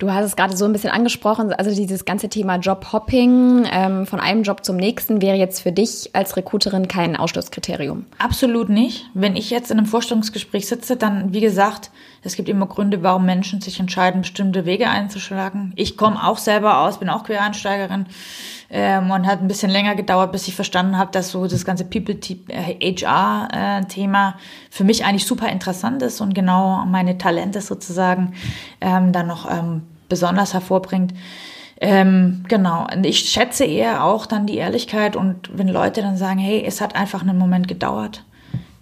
Du 0.00 0.10
hast 0.10 0.24
es 0.24 0.34
gerade 0.34 0.56
so 0.56 0.64
ein 0.64 0.72
bisschen 0.72 0.90
angesprochen, 0.90 1.52
also 1.52 1.72
dieses 1.74 2.06
ganze 2.06 2.30
Thema 2.30 2.56
Jobhopping 2.56 3.66
ähm, 3.70 4.06
von 4.06 4.18
einem 4.18 4.44
Job 4.44 4.64
zum 4.64 4.76
nächsten 4.76 5.20
wäre 5.20 5.36
jetzt 5.36 5.60
für 5.60 5.72
dich 5.72 6.08
als 6.14 6.38
Recruiterin 6.38 6.88
kein 6.88 7.16
Ausschlusskriterium. 7.16 8.06
Absolut 8.16 8.70
nicht. 8.70 9.10
Wenn 9.12 9.36
ich 9.36 9.50
jetzt 9.50 9.70
in 9.70 9.76
einem 9.76 9.86
Vorstellungsgespräch 9.86 10.66
sitze, 10.66 10.96
dann, 10.96 11.34
wie 11.34 11.42
gesagt, 11.42 11.90
es 12.22 12.34
gibt 12.34 12.48
immer 12.48 12.64
Gründe, 12.64 13.02
warum 13.02 13.26
Menschen 13.26 13.60
sich 13.60 13.78
entscheiden, 13.78 14.22
bestimmte 14.22 14.64
Wege 14.64 14.88
einzuschlagen. 14.88 15.74
Ich 15.76 15.98
komme 15.98 16.26
auch 16.26 16.38
selber 16.38 16.78
aus, 16.78 16.98
bin 16.98 17.10
auch 17.10 17.24
Quereinsteigerin 17.24 18.06
ähm, 18.70 19.10
und 19.10 19.26
hat 19.26 19.42
ein 19.42 19.48
bisschen 19.48 19.70
länger 19.70 19.96
gedauert, 19.96 20.32
bis 20.32 20.48
ich 20.48 20.54
verstanden 20.54 20.96
habe, 20.96 21.12
dass 21.12 21.30
so 21.30 21.46
das 21.46 21.66
ganze 21.66 21.84
People-HR-Thema 21.84 24.28
äh, 24.30 24.32
für 24.70 24.84
mich 24.84 25.04
eigentlich 25.04 25.26
super 25.26 25.50
interessant 25.50 26.00
ist 26.00 26.22
und 26.22 26.34
genau 26.34 26.86
meine 26.86 27.18
Talente 27.18 27.60
sozusagen 27.60 28.32
ähm, 28.80 29.12
dann 29.12 29.26
noch 29.26 29.50
ähm, 29.50 29.82
besonders 30.10 30.52
hervorbringt. 30.52 31.14
Ähm, 31.80 32.44
genau. 32.46 32.86
Und 32.94 33.06
ich 33.06 33.20
schätze 33.20 33.64
eher 33.64 34.04
auch 34.04 34.26
dann 34.26 34.46
die 34.46 34.58
Ehrlichkeit 34.58 35.16
und 35.16 35.50
wenn 35.56 35.68
Leute 35.68 36.02
dann 36.02 36.18
sagen, 36.18 36.38
hey, 36.38 36.62
es 36.66 36.82
hat 36.82 36.94
einfach 36.94 37.22
einen 37.22 37.38
Moment 37.38 37.68
gedauert, 37.68 38.22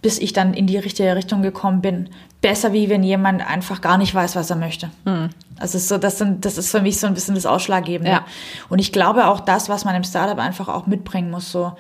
bis 0.03 0.19
ich 0.19 0.33
dann 0.33 0.53
in 0.53 0.67
die 0.67 0.79
richtige 0.79 1.15
Richtung 1.15 1.43
gekommen 1.43 1.81
bin. 1.81 2.09
Besser 2.41 2.73
wie 2.73 2.89
wenn 2.89 3.05
jemand 3.05 3.49
einfach 3.49 3.81
gar 3.81 3.99
nicht 3.99 4.15
weiß, 4.15 4.35
was 4.35 4.51
er 4.51 4.57
möchte. 4.57 4.91
Mhm. 5.05 5.31
Also 5.61 5.79
so, 5.79 5.99
das, 5.99 6.19
sind, 6.19 6.45
das 6.45 6.59
ist 6.59 6.71
für 6.71 6.83
mich 6.83 6.99
so 6.99 7.07
ein 7.07 7.15
bisschen 7.15 7.37
das 7.37 7.47
Ausschlaggebende. 7.47 8.11
Ja. 8.11 8.25
Und 8.69 8.81
ich 8.81 8.93
glaube 8.93 9.27
auch 9.29 9.41
das, 9.41 9.69
was 9.69 9.85
man 9.85 9.95
im 9.95 10.05
Startup 10.05 10.39
einfach 10.39 10.69
auch 10.69 10.87
mitbringen 10.87 11.31
muss, 11.31 11.53
so 11.53 11.73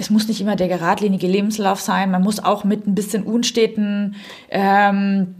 es 0.00 0.08
muss 0.08 0.28
nicht 0.28 0.40
immer 0.40 0.56
der 0.56 0.68
geradlinige 0.68 1.26
Lebenslauf 1.26 1.80
sein. 1.80 2.10
Man 2.10 2.22
muss 2.22 2.42
auch 2.42 2.64
mit 2.64 2.86
ein 2.86 2.94
bisschen 2.94 3.22
unsteten, 3.22 4.16
ähm, 4.48 5.34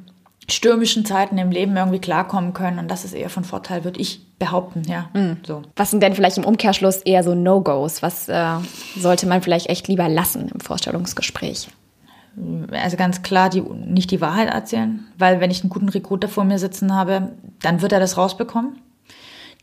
stürmischen 0.50 1.04
Zeiten 1.04 1.38
im 1.38 1.50
Leben 1.50 1.76
irgendwie 1.76 1.98
klarkommen 1.98 2.52
können. 2.52 2.78
Und 2.78 2.90
das 2.90 3.04
ist 3.04 3.14
eher 3.14 3.30
von 3.30 3.44
Vorteil, 3.44 3.84
würde 3.84 4.00
ich 4.00 4.26
behaupten, 4.38 4.82
ja. 4.88 5.08
Mhm. 5.12 5.38
So. 5.46 5.62
Was 5.76 5.90
sind 5.90 6.02
denn 6.02 6.14
vielleicht 6.14 6.38
im 6.38 6.44
Umkehrschluss 6.44 6.98
eher 6.98 7.22
so 7.22 7.34
No-Gos? 7.34 8.02
Was 8.02 8.28
äh, 8.28 8.56
sollte 8.96 9.26
man 9.26 9.42
vielleicht 9.42 9.68
echt 9.68 9.88
lieber 9.88 10.08
lassen 10.08 10.50
im 10.52 10.60
Vorstellungsgespräch? 10.60 11.68
also 12.72 12.96
ganz 12.96 13.22
klar 13.22 13.50
die, 13.50 13.60
nicht 13.60 14.10
die 14.10 14.20
Wahrheit 14.20 14.48
erzählen, 14.48 15.06
weil 15.18 15.40
wenn 15.40 15.50
ich 15.50 15.62
einen 15.62 15.70
guten 15.70 15.88
Recruiter 15.88 16.28
vor 16.28 16.44
mir 16.44 16.58
sitzen 16.58 16.94
habe, 16.94 17.32
dann 17.60 17.82
wird 17.82 17.92
er 17.92 18.00
das 18.00 18.16
rausbekommen. 18.16 18.78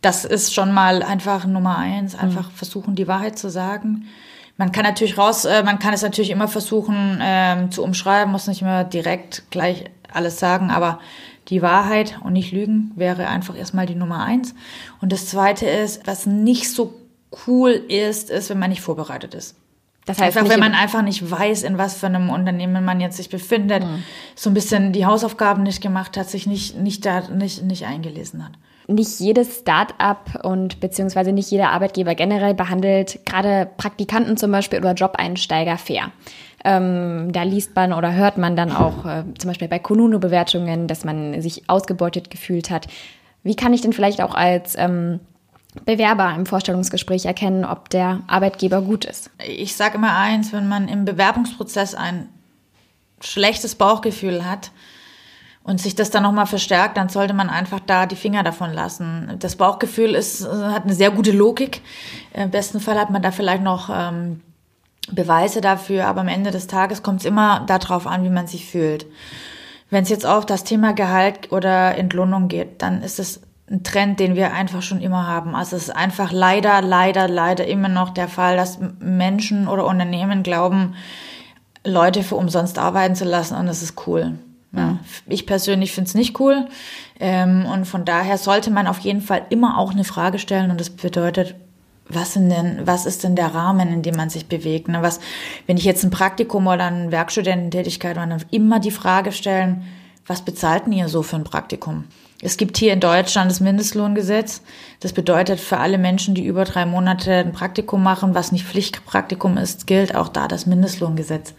Das 0.02 0.26
ist 0.26 0.54
schon 0.54 0.74
mal 0.74 1.02
einfach 1.02 1.46
Nummer 1.46 1.78
eins, 1.78 2.16
einfach 2.16 2.50
mhm. 2.50 2.56
versuchen, 2.56 2.96
die 2.96 3.08
Wahrheit 3.08 3.40
zu 3.40 3.50
sagen. 3.50 4.08
Man 4.58 4.72
kann 4.72 4.84
natürlich 4.84 5.18
raus, 5.18 5.46
äh, 5.46 5.64
man 5.64 5.80
kann 5.80 5.94
es 5.94 6.02
natürlich 6.02 6.32
immer 6.32 6.48
versuchen 6.48 7.20
ähm, 7.22 7.72
zu 7.72 7.84
umschreiben, 7.84 8.32
muss 8.32 8.48
nicht 8.48 8.62
immer 8.62 8.84
direkt 8.84 9.44
gleich 9.50 9.86
alles 10.14 10.40
sagen, 10.40 10.70
aber 10.70 11.00
die 11.50 11.62
Wahrheit 11.62 12.20
und 12.24 12.34
nicht 12.34 12.52
lügen 12.52 12.92
wäre 12.96 13.28
einfach 13.28 13.58
erstmal 13.58 13.86
die 13.86 13.96
Nummer 13.96 14.24
eins. 14.24 14.54
Und 15.02 15.12
das 15.12 15.28
zweite 15.28 15.66
ist, 15.66 16.06
was 16.06 16.26
nicht 16.26 16.72
so 16.72 16.94
cool 17.48 17.72
ist, 17.72 18.30
ist, 18.30 18.50
wenn 18.50 18.60
man 18.60 18.70
nicht 18.70 18.82
vorbereitet 18.82 19.34
ist. 19.34 19.56
Das 20.08 20.20
heißt, 20.20 20.38
einfach 20.38 20.50
wenn 20.50 20.62
man 20.62 20.74
einfach 20.74 21.02
nicht 21.02 21.30
weiß, 21.30 21.64
in 21.64 21.78
was 21.78 21.96
für 21.98 22.06
einem 22.06 22.30
Unternehmen 22.30 22.86
man 22.86 23.02
jetzt 23.02 23.18
sich 23.18 23.30
befindet, 23.30 23.84
mhm. 23.84 24.04
so 24.36 24.50
ein 24.50 24.54
bisschen 24.54 24.94
die 24.94 25.06
Hausaufgaben 25.06 25.64
nicht 25.64 25.82
gemacht 25.82 26.16
hat, 26.16 26.30
sich 26.30 26.48
nicht, 26.48 26.78
nicht 26.78 27.06
da, 27.06 27.28
nicht, 27.28 27.64
nicht 27.64 27.86
eingelesen 27.86 28.44
hat. 28.46 28.54
Nicht 28.88 29.20
jedes 29.20 29.60
Start-up 29.60 30.46
und 30.46 30.80
beziehungsweise 30.80 31.34
nicht 31.34 31.52
jeder 31.52 31.72
Arbeitgeber 31.72 32.16
generell 32.16 32.54
behandelt 32.54 33.20
gerade 33.26 33.70
Praktikanten 33.76 34.38
zum 34.38 34.50
Beispiel 34.50 34.80
oder 34.80 34.94
Job-Einsteiger 34.94 35.78
fair. 35.78 36.14
Ähm, 36.68 37.32
da 37.32 37.44
liest 37.44 37.74
man 37.78 37.94
oder 37.94 38.14
hört 38.14 38.38
man 38.38 38.58
dann 38.58 38.74
auch 38.74 39.06
äh, 39.06 39.24
zum 39.38 39.48
Beispiel 39.48 39.70
bei 39.70 39.80
Konuno-Bewertungen, 39.80 40.90
dass 40.90 41.06
man 41.06 41.42
sich 41.42 41.70
ausgebeutet 41.70 42.30
gefühlt 42.30 42.70
hat. 42.70 42.88
Wie 43.42 43.56
kann 43.56 43.72
ich 43.72 43.80
denn 43.80 43.94
vielleicht 43.94 44.22
auch 44.22 44.36
als 44.36 44.78
ähm, 44.78 45.22
Bewerber 45.86 46.34
im 46.36 46.46
Vorstellungsgespräch 46.46 47.26
erkennen, 47.26 47.64
ob 47.64 47.90
der 47.90 48.20
Arbeitgeber 48.28 48.82
gut 48.82 49.06
ist? 49.06 49.32
Ich 49.48 49.78
sage 49.78 49.96
immer 49.96 50.18
eins, 50.18 50.52
wenn 50.52 50.68
man 50.68 50.90
im 50.90 51.06
Bewerbungsprozess 51.06 51.96
ein 51.96 52.28
schlechtes 53.22 53.76
Bauchgefühl 53.76 54.44
hat 54.44 54.72
und 55.64 55.80
sich 55.80 55.96
das 55.96 56.10
dann 56.10 56.24
nochmal 56.24 56.48
verstärkt, 56.48 56.98
dann 56.98 57.08
sollte 57.08 57.34
man 57.34 57.50
einfach 57.50 57.80
da 57.80 58.08
die 58.08 58.18
Finger 58.18 58.44
davon 58.44 58.74
lassen. 58.74 59.38
Das 59.40 59.56
Bauchgefühl 59.56 60.16
ist, 60.16 60.46
hat 60.46 60.84
eine 60.84 60.94
sehr 60.94 61.12
gute 61.12 61.32
Logik. 61.32 61.82
Im 62.34 62.52
besten 62.52 62.82
Fall 62.82 63.00
hat 63.00 63.10
man 63.10 63.22
da 63.22 63.32
vielleicht 63.32 63.64
noch 63.64 63.90
ähm, 63.90 64.42
Beweise 65.12 65.62
dafür, 65.62 66.06
aber 66.08 66.22
am 66.22 66.28
Ende 66.28 66.52
des 66.52 66.68
Tages 66.68 67.04
kommt 67.04 67.22
es 67.22 67.26
immer 67.26 67.62
darauf 67.62 68.08
an, 68.08 68.24
wie 68.24 68.30
man 68.30 68.48
sich 68.48 68.66
fühlt. 68.66 69.06
Wenn 69.90 70.04
es 70.04 70.10
jetzt 70.10 70.26
auf 70.26 70.46
das 70.46 70.64
Thema 70.64 70.94
Gehalt 70.94 71.52
oder 71.52 71.98
Entlohnung 71.98 72.50
geht, 72.50 72.82
dann 72.82 73.02
ist 73.02 73.20
es 73.20 73.42
ein 73.70 73.84
Trend, 73.84 74.20
den 74.20 74.36
wir 74.36 74.54
einfach 74.54 74.82
schon 74.82 75.02
immer 75.02 75.28
haben. 75.28 75.56
Also 75.56 75.76
es 75.76 75.84
ist 75.84 75.96
einfach 75.96 76.32
leider, 76.32 76.82
leider, 76.82 77.28
leider 77.28 77.66
immer 77.68 77.90
noch 77.90 78.10
der 78.10 78.28
Fall, 78.28 78.58
dass 78.58 78.80
Menschen 79.00 79.68
oder 79.68 79.86
Unternehmen 79.86 80.44
glauben, 80.44 80.96
Leute 81.86 82.24
für 82.24 82.36
umsonst 82.36 82.78
arbeiten 82.78 83.16
zu 83.16 83.26
lassen 83.26 83.56
und 83.56 83.68
das 83.68 83.82
ist 83.82 84.08
cool. 84.08 84.38
Ja. 84.76 85.00
Ich 85.26 85.46
persönlich 85.46 85.94
finde 85.94 86.10
es 86.10 86.16
nicht 86.16 86.40
cool. 86.40 86.68
Ähm, 87.20 87.66
und 87.66 87.86
von 87.86 88.06
daher 88.06 88.38
sollte 88.38 88.70
man 88.70 88.88
auf 88.88 89.00
jeden 89.00 89.22
Fall 89.22 89.44
immer 89.50 89.78
auch 89.78 89.92
eine 89.92 90.04
Frage 90.04 90.40
stellen 90.40 90.70
und 90.72 90.80
das 90.80 90.90
bedeutet, 90.90 91.56
was 92.10 92.34
denn, 92.34 92.82
was 92.86 93.06
ist 93.06 93.24
denn 93.24 93.36
der 93.36 93.54
Rahmen, 93.54 93.92
in 93.92 94.02
dem 94.02 94.16
man 94.16 94.30
sich 94.30 94.48
bewegt? 94.48 94.88
Ne? 94.88 95.02
Was, 95.02 95.20
wenn 95.66 95.78
ich 95.78 95.84
jetzt 95.84 96.04
ein 96.04 96.12
Praktikum 96.12 96.68
oder 96.68 96.86
eine 96.86 97.12
Werkstudententätigkeit 97.12 98.16
mache, 98.16 98.30
dann 98.30 98.46
immer 98.52 98.80
die 98.80 98.92
Frage 98.92 99.32
stellen, 99.32 99.84
was 100.26 100.42
bezahlten 100.42 100.92
ihr 100.92 101.08
so 101.08 101.24
für 101.24 101.38
ein 101.38 101.44
Praktikum? 101.44 102.06
Es 102.40 102.58
gibt 102.58 102.78
hier 102.78 102.94
in 102.94 103.00
Deutschland 103.00 103.50
das 103.50 103.62
Mindestlohngesetz. 103.62 104.62
Das 105.00 105.12
bedeutet 105.12 105.60
für 105.60 105.78
alle 105.78 105.98
Menschen, 105.98 106.36
die 106.36 106.46
über 106.46 106.66
drei 106.66 106.86
Monate 106.86 107.34
ein 107.34 107.52
Praktikum 107.52 108.04
machen, 108.04 108.36
was 108.36 108.52
nicht 108.52 108.64
Pflichtpraktikum 108.64 109.58
ist, 109.58 109.88
gilt 109.88 110.14
auch 110.14 110.28
da 110.28 110.48
das 110.48 110.68
Mindestlohngesetz. 110.68 111.56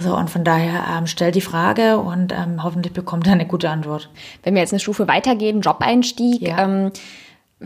So, 0.00 0.16
und 0.16 0.30
von 0.30 0.42
daher 0.42 0.86
ähm, 0.96 1.06
stellt 1.06 1.34
die 1.34 1.42
Frage 1.42 1.98
und 1.98 2.32
ähm, 2.32 2.62
hoffentlich 2.62 2.94
bekommt 2.94 3.26
er 3.26 3.34
eine 3.34 3.46
gute 3.46 3.68
Antwort. 3.68 4.08
Wenn 4.42 4.54
wir 4.54 4.62
jetzt 4.62 4.72
eine 4.72 4.80
Stufe 4.80 5.08
weitergehen, 5.08 5.60
Job-Einstieg, 5.60 6.40
ja. 6.40 6.64
ähm, 6.64 6.90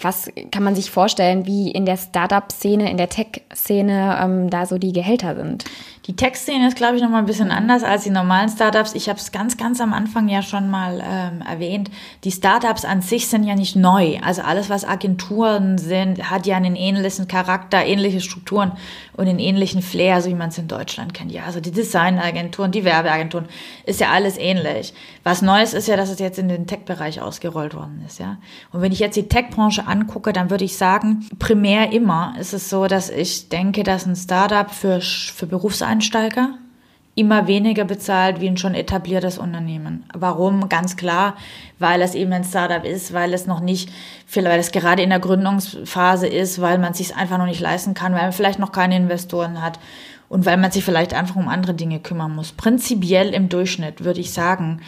was 0.00 0.30
kann 0.50 0.62
man 0.62 0.74
sich 0.74 0.90
vorstellen, 0.90 1.46
wie 1.46 1.70
in 1.70 1.86
der 1.86 1.96
Startup-Szene, 1.96 2.90
in 2.90 2.96
der 2.96 3.08
Tech-Szene 3.08 4.18
ähm, 4.22 4.50
da 4.50 4.66
so 4.66 4.78
die 4.78 4.92
Gehälter 4.92 5.36
sind? 5.36 5.64
Die 6.08 6.16
Tech-Szene 6.16 6.66
ist, 6.66 6.76
glaube 6.78 6.96
ich, 6.96 7.02
noch 7.02 7.10
mal 7.10 7.18
ein 7.18 7.26
bisschen 7.26 7.50
anders 7.50 7.82
als 7.82 8.04
die 8.04 8.08
normalen 8.10 8.48
Startups. 8.48 8.94
Ich 8.94 9.10
habe 9.10 9.18
es 9.18 9.30
ganz, 9.30 9.58
ganz 9.58 9.78
am 9.78 9.92
Anfang 9.92 10.26
ja 10.30 10.40
schon 10.40 10.70
mal 10.70 11.02
ähm, 11.04 11.42
erwähnt. 11.42 11.90
Die 12.24 12.30
Startups 12.30 12.86
an 12.86 13.02
sich 13.02 13.28
sind 13.28 13.44
ja 13.44 13.54
nicht 13.54 13.76
neu. 13.76 14.18
Also 14.24 14.40
alles, 14.40 14.70
was 14.70 14.86
Agenturen 14.86 15.76
sind, 15.76 16.30
hat 16.30 16.46
ja 16.46 16.56
einen 16.56 16.76
ähnlichen 16.76 17.28
Charakter, 17.28 17.84
ähnliche 17.84 18.22
Strukturen 18.22 18.72
und 19.18 19.28
einen 19.28 19.38
ähnlichen 19.38 19.82
Flair, 19.82 20.22
so 20.22 20.30
wie 20.30 20.34
man 20.34 20.48
es 20.48 20.56
in 20.56 20.66
Deutschland 20.66 21.12
kennt. 21.12 21.30
Ja, 21.30 21.42
also 21.44 21.60
die 21.60 21.72
Designagenturen, 21.72 22.72
die 22.72 22.84
Werbeagenturen, 22.84 23.46
ist 23.84 24.00
ja 24.00 24.08
alles 24.08 24.38
ähnlich. 24.38 24.94
Was 25.24 25.42
Neues 25.42 25.74
ist 25.74 25.88
ja, 25.88 25.98
dass 25.98 26.08
es 26.08 26.20
jetzt 26.20 26.38
in 26.38 26.48
den 26.48 26.66
Tech-Bereich 26.66 27.20
ausgerollt 27.20 27.74
worden 27.74 28.02
ist. 28.06 28.18
Ja, 28.18 28.38
und 28.72 28.80
wenn 28.80 28.92
ich 28.92 28.98
jetzt 29.00 29.16
die 29.16 29.28
Tech-Branche 29.28 29.86
angucke, 29.86 30.32
dann 30.32 30.48
würde 30.48 30.64
ich 30.64 30.78
sagen, 30.78 31.28
primär 31.38 31.92
immer 31.92 32.34
ist 32.40 32.54
es 32.54 32.70
so, 32.70 32.86
dass 32.86 33.10
ich 33.10 33.50
denke, 33.50 33.82
dass 33.82 34.06
ein 34.06 34.16
Startup 34.16 34.70
für 34.70 35.02
für 35.02 35.46
Berufseinsteiger 35.46 35.97
Quereinsteiger 35.98 36.54
immer 37.14 37.48
weniger 37.48 37.84
bezahlt 37.84 38.40
wie 38.40 38.46
ein 38.46 38.56
schon 38.56 38.74
etabliertes 38.74 39.38
Unternehmen. 39.38 40.04
Warum? 40.14 40.68
Ganz 40.68 40.96
klar, 40.96 41.34
weil 41.80 42.00
es 42.00 42.14
eben 42.14 42.32
ein 42.32 42.44
Startup 42.44 42.84
ist, 42.84 43.12
weil 43.12 43.34
es 43.34 43.46
noch 43.46 43.58
nicht, 43.58 43.90
weil 44.32 44.60
es 44.60 44.70
gerade 44.70 45.02
in 45.02 45.10
der 45.10 45.18
Gründungsphase 45.18 46.28
ist, 46.28 46.60
weil 46.60 46.78
man 46.78 46.92
es 46.92 46.98
sich 46.98 47.16
einfach 47.16 47.38
noch 47.38 47.46
nicht 47.46 47.60
leisten 47.60 47.94
kann, 47.94 48.12
weil 48.12 48.22
man 48.22 48.32
vielleicht 48.32 48.60
noch 48.60 48.70
keine 48.70 48.96
Investoren 48.96 49.60
hat 49.60 49.80
und 50.28 50.46
weil 50.46 50.58
man 50.58 50.70
sich 50.70 50.84
vielleicht 50.84 51.12
einfach 51.12 51.34
um 51.34 51.48
andere 51.48 51.74
Dinge 51.74 51.98
kümmern 51.98 52.36
muss. 52.36 52.52
Prinzipiell 52.52 53.34
im 53.34 53.48
Durchschnitt 53.48 54.04
würde 54.04 54.20
ich 54.20 54.32
sagen, 54.32 54.80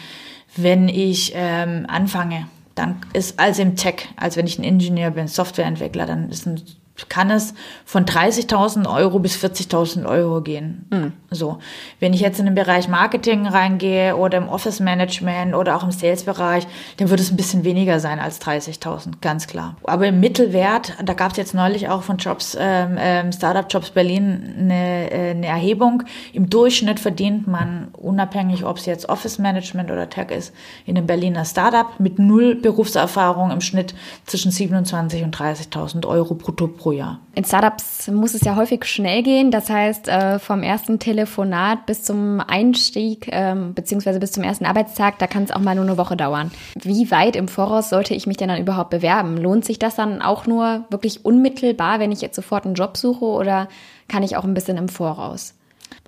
wenn 0.55 0.87
ich 0.87 1.33
ähm, 1.35 1.85
anfange, 1.89 2.47
dann 2.75 3.01
ist 3.11 3.41
als 3.41 3.59
im 3.59 3.75
Tech, 3.75 4.07
als 4.15 4.37
wenn 4.37 4.47
ich 4.47 4.57
ein 4.57 4.63
Ingenieur 4.63 5.11
bin, 5.11 5.27
Softwareentwickler, 5.27 6.05
dann 6.05 6.29
ist 6.29 6.47
ein 6.47 6.61
kann 7.09 7.31
es 7.31 7.53
von 7.85 8.05
30.000 8.05 8.93
Euro 8.93 9.19
bis 9.19 9.35
40.000 9.35 10.07
Euro 10.07 10.41
gehen. 10.41 10.87
Mhm. 10.91 11.13
So. 11.33 11.59
Wenn 12.01 12.13
ich 12.13 12.19
jetzt 12.19 12.39
in 12.39 12.45
den 12.45 12.55
Bereich 12.55 12.89
Marketing 12.89 13.47
reingehe 13.47 14.17
oder 14.17 14.37
im 14.37 14.49
Office 14.49 14.81
Management 14.81 15.55
oder 15.55 15.77
auch 15.77 15.83
im 15.83 15.91
Sales-Bereich, 15.91 16.67
dann 16.97 17.09
wird 17.09 17.21
es 17.21 17.31
ein 17.31 17.37
bisschen 17.37 17.63
weniger 17.63 18.01
sein 18.01 18.19
als 18.19 18.41
30.000, 18.41 19.21
ganz 19.21 19.47
klar. 19.47 19.77
Aber 19.85 20.07
im 20.07 20.19
Mittelwert, 20.19 20.93
da 21.01 21.13
gab 21.13 21.31
es 21.31 21.37
jetzt 21.37 21.53
neulich 21.53 21.87
auch 21.87 22.03
von 22.03 22.17
Jobs, 22.17 22.57
ähm, 22.59 22.97
ähm, 22.99 23.31
Startup 23.31 23.65
Jobs 23.69 23.91
Berlin 23.91 24.55
eine, 24.59 25.09
äh, 25.09 25.29
eine 25.31 25.47
Erhebung. 25.47 26.03
Im 26.33 26.49
Durchschnitt 26.49 26.99
verdient 26.99 27.47
man, 27.47 27.87
unabhängig 27.93 28.65
ob 28.65 28.75
es 28.75 28.85
jetzt 28.85 29.07
Office 29.07 29.39
Management 29.39 29.89
oder 29.89 30.09
Tech 30.09 30.31
ist, 30.31 30.53
in 30.85 30.97
einem 30.97 31.07
Berliner 31.07 31.45
Startup 31.45 31.97
mit 31.97 32.19
null 32.19 32.55
Berufserfahrung 32.55 33.51
im 33.51 33.61
Schnitt 33.61 33.95
zwischen 34.25 34.51
27.000 34.51 35.23
und 35.23 35.37
30.000 35.37 36.05
Euro 36.05 36.33
brutto 36.33 36.67
pro 36.67 36.91
Jahr. 36.91 37.21
In 37.35 37.45
Startups 37.45 38.09
muss 38.09 38.33
es 38.33 38.41
ja 38.41 38.57
häufig 38.57 38.83
schnell 38.83 39.23
gehen. 39.23 39.51
Das 39.51 39.69
heißt, 39.69 40.09
äh, 40.09 40.37
vom 40.37 40.63
ersten 40.63 40.99
Telefonat 41.21 41.85
bis 41.85 42.03
zum 42.03 42.39
Einstieg 42.39 43.29
ähm, 43.31 43.75
beziehungsweise 43.75 44.19
bis 44.19 44.31
zum 44.31 44.43
ersten 44.43 44.65
Arbeitstag, 44.65 45.19
da 45.19 45.27
kann 45.27 45.43
es 45.43 45.51
auch 45.51 45.59
mal 45.59 45.75
nur 45.75 45.85
eine 45.85 45.97
Woche 45.97 46.17
dauern. 46.17 46.49
Wie 46.81 47.11
weit 47.11 47.35
im 47.35 47.47
Voraus 47.47 47.89
sollte 47.89 48.15
ich 48.15 48.25
mich 48.25 48.37
denn 48.37 48.47
dann 48.47 48.59
überhaupt 48.59 48.89
bewerben? 48.89 49.37
Lohnt 49.37 49.63
sich 49.63 49.77
das 49.77 49.95
dann 49.95 50.23
auch 50.23 50.47
nur 50.47 50.85
wirklich 50.89 51.23
unmittelbar, 51.23 51.99
wenn 51.99 52.11
ich 52.11 52.21
jetzt 52.21 52.35
sofort 52.35 52.65
einen 52.65 52.73
Job 52.73 52.97
suche 52.97 53.25
oder 53.25 53.67
kann 54.07 54.23
ich 54.23 54.35
auch 54.35 54.45
ein 54.45 54.55
bisschen 54.55 54.77
im 54.77 54.89
Voraus? 54.89 55.53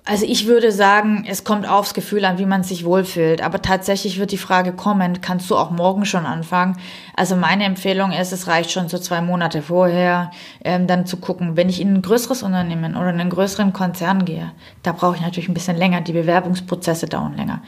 Also 0.06 0.26
ich 0.26 0.46
würde 0.46 0.70
sagen, 0.70 1.24
es 1.26 1.44
kommt 1.44 1.66
aufs 1.66 1.94
Gefühl 1.94 2.26
an, 2.26 2.36
wie 2.36 2.44
man 2.44 2.62
sich 2.62 2.84
wohlfühlt. 2.84 3.40
Aber 3.42 3.62
tatsächlich 3.62 4.18
wird 4.18 4.32
die 4.32 4.38
Frage 4.38 4.72
kommen, 4.72 5.22
kannst 5.22 5.48
du 5.50 5.56
auch 5.56 5.70
morgen 5.70 6.04
schon 6.04 6.26
anfangen? 6.26 6.76
Also 7.16 7.36
meine 7.36 7.64
Empfehlung 7.64 8.12
ist, 8.12 8.30
es 8.30 8.46
reicht 8.46 8.70
schon 8.70 8.90
so 8.90 8.98
zwei 8.98 9.22
Monate 9.22 9.62
vorher, 9.62 10.30
ähm, 10.62 10.86
dann 10.86 11.06
zu 11.06 11.16
gucken, 11.16 11.56
wenn 11.56 11.70
ich 11.70 11.80
in 11.80 11.94
ein 11.94 12.02
größeres 12.02 12.42
Unternehmen 12.42 12.96
oder 12.96 13.08
in 13.10 13.20
einen 13.20 13.30
größeren 13.30 13.72
Konzern 13.72 14.26
gehe, 14.26 14.52
da 14.82 14.92
brauche 14.92 15.16
ich 15.16 15.22
natürlich 15.22 15.48
ein 15.48 15.54
bisschen 15.54 15.78
länger. 15.78 16.02
Die 16.02 16.12
Bewerbungsprozesse 16.12 17.06
dauern 17.06 17.34
länger. 17.34 17.62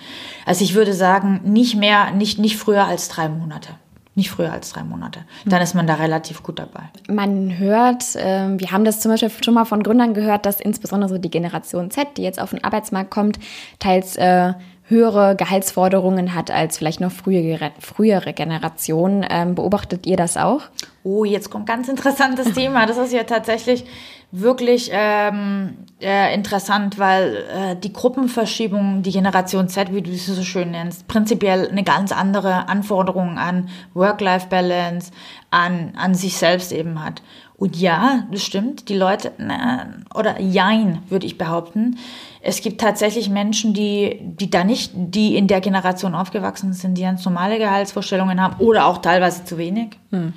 Also 0.45 0.63
ich 0.63 0.75
würde 0.75 0.93
sagen, 0.93 1.41
nicht 1.45 1.75
mehr, 1.75 2.11
nicht, 2.11 2.39
nicht 2.39 2.59
früher 2.59 2.85
als 2.85 3.09
drei 3.09 3.31
Monate. 3.31 3.71
Nicht 4.17 4.31
früher 4.31 4.51
als 4.51 4.73
drei 4.73 4.83
Monate. 4.83 5.21
Dann 5.45 5.61
ist 5.61 5.75
man 5.75 5.87
da 5.87 5.95
relativ 5.95 6.43
gut 6.43 6.59
dabei. 6.59 6.85
Man 7.07 7.59
hört, 7.59 8.17
äh, 8.17 8.59
wir 8.59 8.73
haben 8.73 8.85
das 8.85 9.01
zum 9.01 9.13
Beispiel 9.13 9.31
schon 9.45 9.53
mal 9.53 9.67
von 9.67 9.83
Gründern 9.83 10.15
gehört, 10.15 10.47
dass 10.47 10.59
insbesondere 10.59 11.11
so 11.11 11.19
die 11.19 11.29
Generation 11.29 11.91
Z, 11.91 12.17
die 12.17 12.23
jetzt 12.23 12.41
auf 12.41 12.51
den 12.51 12.65
Arbeitsmarkt 12.65 13.11
kommt, 13.11 13.39
teils 13.79 14.17
äh, 14.17 14.55
höhere 14.89 15.35
Gehaltsforderungen 15.35 16.35
hat 16.35 16.51
als 16.51 16.79
vielleicht 16.79 17.01
noch 17.01 17.11
frühere, 17.11 17.73
frühere 17.81 18.33
Generationen. 18.33 19.27
Ähm, 19.29 19.55
beobachtet 19.55 20.07
ihr 20.07 20.17
das 20.17 20.37
auch? 20.37 20.63
Oh, 21.03 21.25
jetzt 21.25 21.51
kommt 21.51 21.67
ganz 21.67 21.89
interessantes 21.89 22.53
Thema. 22.55 22.87
Das 22.87 22.97
ist 22.97 23.13
ja 23.13 23.25
tatsächlich 23.25 23.85
wirklich 24.31 24.91
ähm, 24.93 25.77
äh, 26.01 26.35
interessant, 26.35 26.99
weil 26.99 27.37
äh, 27.37 27.77
die 27.77 27.93
Gruppenverschiebung, 27.93 29.03
die 29.03 29.13
Generation 29.13 29.69
Z, 29.69 29.95
wie 29.95 30.03
du 30.03 30.11
sie 30.11 30.33
so 30.33 30.43
schön 30.43 30.73
nennst, 30.73 31.09
prinzipiell 31.09 31.69
eine 31.69 31.85
ganz 31.85 32.13
andere 32.13 32.69
Anforderung 32.69 33.39
an 33.39 33.69
Work-Life-Balance, 33.95 35.13
an, 35.51 35.93
an 35.97 36.15
sich 36.15 36.37
selbst 36.37 36.73
eben 36.73 37.05
hat. 37.05 37.23
Und 37.59 37.77
ja, 37.77 38.27
das 38.31 38.43
stimmt, 38.43 38.91
die 38.91 38.97
Leute, 38.97 39.33
na, 39.39 39.87
oder 40.15 40.39
jein, 40.41 41.01
würde 41.09 41.25
ich 41.25 41.39
behaupten. 41.39 41.97
Es 42.43 42.61
gibt 42.61 42.81
tatsächlich 42.81 43.31
Menschen, 43.31 43.73
die, 43.73 44.19
die 44.21 44.51
da 44.51 44.63
nicht, 44.63 44.93
die 44.95 45.37
in 45.37 45.47
der 45.47 45.63
Generation 45.63 46.15
aufgewachsen 46.15 46.75
sind, 46.75 46.99
die 46.99 47.03
ganz 47.03 47.25
normale 47.25 47.59
Gehaltsvorstellungen 47.59 48.43
haben 48.43 48.57
oder 48.59 48.85
auch 48.85 48.99
teilweise 48.99 49.45
zu 49.45 49.57
wenig. 49.57 49.99
Hm. 50.11 50.35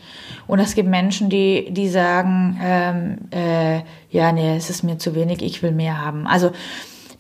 Und 0.48 0.60
es 0.60 0.76
gibt 0.76 0.88
Menschen, 0.88 1.30
die, 1.30 1.68
die 1.72 1.90
sagen, 1.90 2.58
ähm, 2.64 3.18
äh, 3.32 3.82
ja, 4.12 4.32
nee, 4.32 4.56
es 4.56 4.70
ist 4.70 4.84
mir 4.84 4.98
zu 4.98 5.14
wenig, 5.14 5.42
ich 5.42 5.62
will 5.62 5.74
mehr 5.74 6.00
haben. 6.00 6.26
Also 6.26 6.52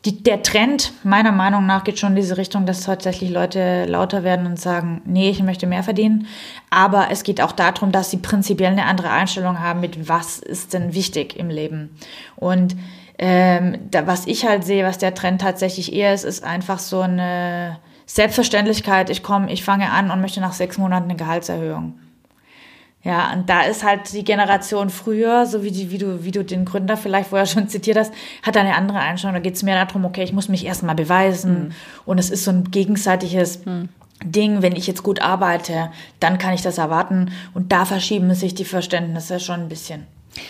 die, 0.06 0.24
der 0.24 0.44
Trend 0.44 0.94
meiner 1.04 1.32
Meinung 1.32 1.66
nach 1.66 1.84
geht 1.84 2.00
schon 2.00 2.12
in 2.12 2.16
diese 2.16 2.38
Richtung, 2.38 2.66
dass 2.66 2.84
tatsächlich 2.84 3.30
Leute 3.30 3.86
lauter 3.86 4.24
werden 4.24 4.46
und 4.46 4.60
sagen, 4.60 5.02
nee, 5.06 5.30
ich 5.30 5.44
möchte 5.44 5.68
mehr 5.68 5.84
verdienen. 5.84 6.28
Aber 6.70 7.08
es 7.12 7.24
geht 7.24 7.42
auch 7.42 7.52
darum, 7.52 7.92
dass 7.92 8.10
sie 8.10 8.18
prinzipiell 8.18 8.72
eine 8.72 8.86
andere 8.86 9.10
Einstellung 9.10 9.60
haben 9.60 9.82
mit, 9.82 10.08
was 10.08 10.40
ist 10.40 10.74
denn 10.74 10.94
wichtig 10.94 11.38
im 11.38 11.50
Leben. 11.50 11.98
Und 12.38 12.76
ähm, 13.18 13.78
da, 13.92 14.08
was 14.08 14.26
ich 14.28 14.46
halt 14.46 14.64
sehe, 14.64 14.86
was 14.86 14.98
der 14.98 15.14
Trend 15.14 15.42
tatsächlich 15.42 15.94
eher 15.94 16.14
ist, 16.14 16.24
ist 16.24 16.44
einfach 16.44 16.80
so 16.80 17.02
eine 17.02 17.80
Selbstverständlichkeit. 18.06 19.10
Ich 19.10 19.22
komme, 19.22 19.52
ich 19.52 19.64
fange 19.64 19.92
an 19.92 20.10
und 20.12 20.22
möchte 20.22 20.40
nach 20.40 20.54
sechs 20.54 20.78
Monaten 20.78 21.10
eine 21.10 21.18
Gehaltserhöhung. 21.18 22.00
Ja, 23.02 23.32
und 23.34 23.50
da 23.50 23.62
ist 23.62 23.84
halt 23.84 24.12
die 24.12 24.26
Generation 24.26 24.90
früher, 24.90 25.46
so 25.46 25.64
wie, 25.64 25.72
die, 25.72 25.90
wie, 25.90 25.98
du, 25.98 26.26
wie 26.26 26.32
du 26.32 26.44
den 26.44 26.66
Gründer 26.66 26.98
vielleicht 26.98 27.30
vorher 27.30 27.46
schon 27.46 27.70
zitiert 27.70 27.98
hast, 27.98 28.14
hat 28.44 28.58
eine 28.58 28.76
andere 28.76 29.00
Einstellung. 29.00 29.36
Da 29.36 29.40
geht 29.40 29.56
es 29.56 29.64
mehr 29.64 29.84
darum, 29.86 30.04
okay, 30.04 30.24
ich 30.24 30.34
muss 30.34 30.50
mich 30.50 30.66
erstmal 30.66 30.96
beweisen. 30.96 31.68
Mhm. 31.68 31.72
Und 32.06 32.18
es 32.18 32.30
ist 32.30 32.44
so 32.44 32.52
ein 32.52 32.66
gegenseitiges 32.72 33.66
mhm. 33.66 33.88
Ding, 34.24 34.62
wenn 34.62 34.76
ich 34.76 34.86
jetzt 34.86 35.04
gut 35.04 35.22
arbeite, 35.22 35.92
dann 36.20 36.38
kann 36.38 36.54
ich 36.54 36.62
das 36.62 36.78
erwarten. 36.78 37.32
Und 37.54 37.72
da 37.72 37.86
verschieben 37.86 38.34
sich 38.34 38.54
die 38.54 38.66
Verständnisse 38.66 39.40
schon 39.40 39.62
ein 39.62 39.70
bisschen 39.70 40.06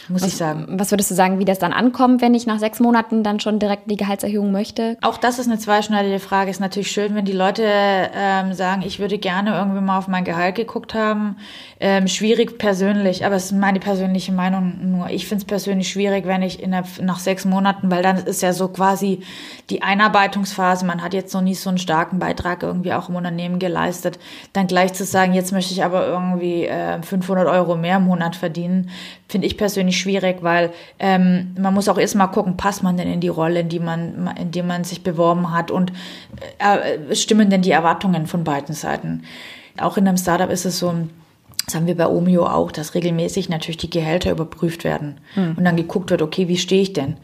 muss 0.07 0.21
was, 0.21 0.29
ich 0.29 0.37
sagen. 0.37 0.65
Was 0.69 0.91
würdest 0.91 1.11
du 1.11 1.15
sagen, 1.15 1.39
wie 1.39 1.45
das 1.45 1.59
dann 1.59 1.73
ankommt, 1.73 2.21
wenn 2.21 2.33
ich 2.33 2.45
nach 2.45 2.59
sechs 2.59 2.79
Monaten 2.79 3.23
dann 3.23 3.39
schon 3.39 3.59
direkt 3.59 3.89
die 3.89 3.95
Gehaltserhöhung 3.95 4.51
möchte? 4.51 4.97
Auch 5.01 5.17
das 5.17 5.39
ist 5.39 5.47
eine 5.47 5.57
zweischneidige 5.57 6.19
Frage. 6.19 6.51
Ist 6.51 6.59
natürlich 6.59 6.91
schön, 6.91 7.15
wenn 7.15 7.25
die 7.25 7.31
Leute 7.31 7.63
ähm, 7.65 8.53
sagen, 8.53 8.81
ich 8.85 8.99
würde 8.99 9.17
gerne 9.17 9.51
irgendwie 9.51 9.81
mal 9.81 9.97
auf 9.97 10.07
mein 10.07 10.23
Gehalt 10.23 10.55
geguckt 10.55 10.93
haben. 10.93 11.37
Ähm, 11.79 12.07
schwierig 12.07 12.57
persönlich, 12.57 13.25
aber 13.25 13.35
es 13.35 13.45
ist 13.45 13.51
meine 13.53 13.79
persönliche 13.79 14.31
Meinung 14.31 14.91
nur. 14.91 15.09
Ich 15.09 15.27
finde 15.27 15.43
es 15.43 15.47
persönlich 15.47 15.89
schwierig, 15.89 16.25
wenn 16.25 16.41
ich 16.41 16.61
in 16.61 16.71
der, 16.71 16.83
nach 17.01 17.19
sechs 17.19 17.45
Monaten, 17.45 17.89
weil 17.89 18.03
dann 18.03 18.17
ist 18.17 18.41
ja 18.41 18.53
so 18.53 18.67
quasi 18.67 19.21
die 19.69 19.81
Einarbeitungsphase, 19.81 20.85
man 20.85 21.01
hat 21.01 21.13
jetzt 21.13 21.33
noch 21.33 21.41
nie 21.41 21.55
so 21.55 21.69
einen 21.69 21.77
starken 21.77 22.19
Beitrag 22.19 22.63
irgendwie 22.63 22.93
auch 22.93 23.09
im 23.09 23.15
Unternehmen 23.15 23.59
geleistet, 23.59 24.19
dann 24.53 24.67
gleich 24.67 24.93
zu 24.93 25.05
sagen, 25.05 25.33
jetzt 25.33 25.51
möchte 25.51 25.73
ich 25.73 25.83
aber 25.83 26.05
irgendwie 26.07 26.65
äh, 26.65 27.01
500 27.01 27.47
Euro 27.47 27.75
mehr 27.75 27.97
im 27.97 28.03
Monat 28.03 28.35
verdienen, 28.35 28.89
finde 29.27 29.47
ich 29.47 29.57
persönlich 29.57 29.78
schwierig, 29.99 30.37
weil 30.41 30.71
ähm, 30.99 31.55
man 31.59 31.73
muss 31.73 31.87
auch 31.87 31.97
erstmal 31.97 32.31
gucken, 32.31 32.57
passt 32.57 32.83
man 32.83 32.97
denn 32.97 33.11
in 33.11 33.19
die 33.19 33.27
Rolle, 33.27 33.61
in 33.61 33.69
die 33.69 33.79
man, 33.79 34.29
in 34.39 34.51
die 34.51 34.61
man 34.61 34.83
sich 34.83 35.03
beworben 35.03 35.51
hat 35.51 35.71
und 35.71 35.91
äh, 36.59 37.15
stimmen 37.15 37.49
denn 37.49 37.61
die 37.61 37.71
Erwartungen 37.71 38.27
von 38.27 38.43
beiden 38.43 38.75
Seiten. 38.75 39.23
Auch 39.79 39.97
in 39.97 40.07
einem 40.07 40.17
Startup 40.17 40.49
ist 40.49 40.65
es 40.65 40.79
so, 40.79 40.93
das 41.65 41.75
haben 41.75 41.87
wir 41.87 41.97
bei 41.97 42.07
Omio 42.07 42.45
auch, 42.45 42.71
dass 42.71 42.95
regelmäßig 42.95 43.49
natürlich 43.49 43.77
die 43.77 43.89
Gehälter 43.89 44.31
überprüft 44.31 44.83
werden 44.83 45.19
hm. 45.35 45.55
und 45.57 45.63
dann 45.63 45.75
geguckt 45.75 46.09
wird, 46.09 46.21
okay, 46.21 46.47
wie 46.47 46.57
stehe 46.57 46.81
ich 46.81 46.93
denn? 46.93 47.17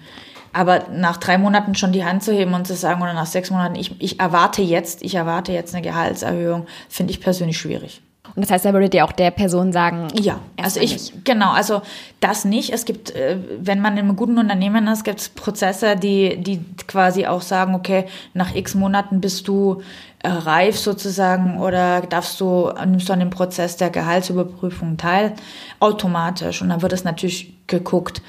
Aber 0.54 0.86
nach 0.90 1.18
drei 1.18 1.38
Monaten 1.38 1.76
schon 1.76 1.92
die 1.92 2.06
Hand 2.06 2.24
zu 2.24 2.32
heben 2.32 2.54
und 2.54 2.66
zu 2.66 2.76
sagen, 2.76 3.02
oder 3.02 3.14
nach 3.14 3.26
sechs 3.26 3.52
Monaten, 3.52 3.76
ich, 3.76 4.00
ich 4.00 4.22
erwarte 4.22 4.62
jetzt, 4.62 5.02
ich 5.04 5.16
erwarte 5.16 5.52
jetzt 5.52 5.76
eine 5.76 5.84
Gehaltserhöhung, 5.84 6.66
finde 6.88 7.12
ich 7.12 7.20
persönlich 7.20 7.58
schwierig. 7.58 8.02
Und 8.36 8.44
das 8.44 8.52
heißt, 8.52 8.66
da 8.66 8.74
würdet 8.74 8.94
ihr 8.94 9.06
auch 9.06 9.14
der 9.14 9.32
Person 9.32 9.72
sagen, 9.72 10.08
ja, 10.20 10.40
also 10.62 10.82
ich, 10.82 10.94
nicht. 10.94 11.26
genau, 11.26 11.52
also 11.52 11.82
das 12.20 12.44
nicht. 12.44 12.72
Es 12.72 12.84
gibt, 12.84 13.12
äh, 13.12 13.38
wenn 13.60 13.80
man 13.80 13.94
in 13.94 14.00
einem 14.00 14.16
guten 14.16 14.38
Unternehmen 14.38 14.88
ist, 14.88 15.06
gibt 15.06 15.22
es 15.22 15.30
Prozesse, 15.30 15.96
die, 15.96 16.38
die 16.38 16.60
quasi 16.88 17.26
auch 17.28 17.42
sagen, 17.42 17.76
okay, 17.76 18.06
nach 18.34 18.54
x 18.54 18.76
Monaten 18.76 19.22
bist 19.22 19.48
du 19.48 19.82
äh, 20.20 20.28
reif 20.28 20.78
sozusagen 20.78 21.60
oder 21.60 22.02
darfst 22.02 22.42
du, 22.42 22.72
nimmst 22.86 23.08
du 23.08 23.14
an 23.14 23.20
dem 23.20 23.30
Prozess 23.30 23.78
der 23.78 23.90
Gehaltsüberprüfung 23.90 24.98
teil, 24.98 25.34
automatisch. 25.80 26.62
Und 26.62 26.70
dann 26.70 26.82
wird 26.82 26.92
es 26.94 27.06
natürlich 27.06 27.54
geguckt, 27.68 28.22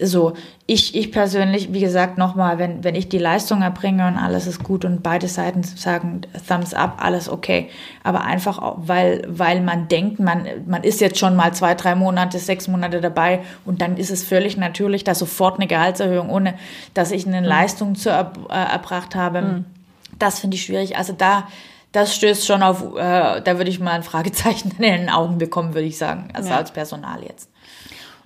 so, 0.00 0.32
ich, 0.66 0.94
ich 0.96 1.12
persönlich, 1.12 1.72
wie 1.72 1.80
gesagt, 1.80 2.18
nochmal, 2.18 2.58
wenn, 2.58 2.82
wenn 2.82 2.94
ich 2.94 3.08
die 3.08 3.18
Leistung 3.18 3.62
erbringe 3.62 4.08
und 4.08 4.16
alles 4.16 4.46
ist 4.46 4.62
gut 4.62 4.84
und 4.84 5.02
beide 5.02 5.28
Seiten 5.28 5.62
sagen 5.62 6.22
Thumbs 6.48 6.74
up, 6.74 6.96
alles 6.98 7.28
okay. 7.28 7.70
Aber 8.02 8.22
einfach, 8.22 8.58
auch, 8.58 8.76
weil, 8.78 9.22
weil 9.28 9.60
man 9.60 9.86
denkt, 9.88 10.18
man, 10.18 10.46
man 10.66 10.82
ist 10.82 11.00
jetzt 11.00 11.18
schon 11.18 11.36
mal 11.36 11.54
zwei, 11.54 11.74
drei 11.74 11.94
Monate, 11.94 12.38
sechs 12.38 12.66
Monate 12.66 13.00
dabei 13.00 13.40
und 13.64 13.82
dann 13.82 13.96
ist 13.96 14.10
es 14.10 14.24
völlig 14.24 14.56
natürlich, 14.56 15.04
dass 15.04 15.20
sofort 15.20 15.56
eine 15.56 15.68
Gehaltserhöhung, 15.68 16.28
ohne 16.28 16.54
dass 16.94 17.12
ich 17.12 17.26
eine 17.26 17.40
mhm. 17.40 17.46
Leistung 17.46 17.94
zu 17.94 18.10
er, 18.10 18.32
äh, 18.50 18.72
erbracht 18.72 19.14
habe. 19.14 19.42
Mhm. 19.42 19.64
Das 20.18 20.40
finde 20.40 20.56
ich 20.56 20.64
schwierig. 20.64 20.96
Also 20.96 21.12
da, 21.12 21.46
das 21.92 22.14
stößt 22.16 22.44
schon 22.44 22.62
auf, 22.64 22.82
äh, 22.96 23.40
da 23.42 23.58
würde 23.58 23.70
ich 23.70 23.78
mal 23.78 23.92
ein 23.92 24.02
Fragezeichen 24.02 24.70
in 24.78 24.82
den 24.82 25.08
Augen 25.08 25.38
bekommen, 25.38 25.74
würde 25.74 25.86
ich 25.86 25.98
sagen. 25.98 26.30
Also 26.32 26.50
ja. 26.50 26.56
als 26.56 26.72
Personal 26.72 27.22
jetzt. 27.22 27.48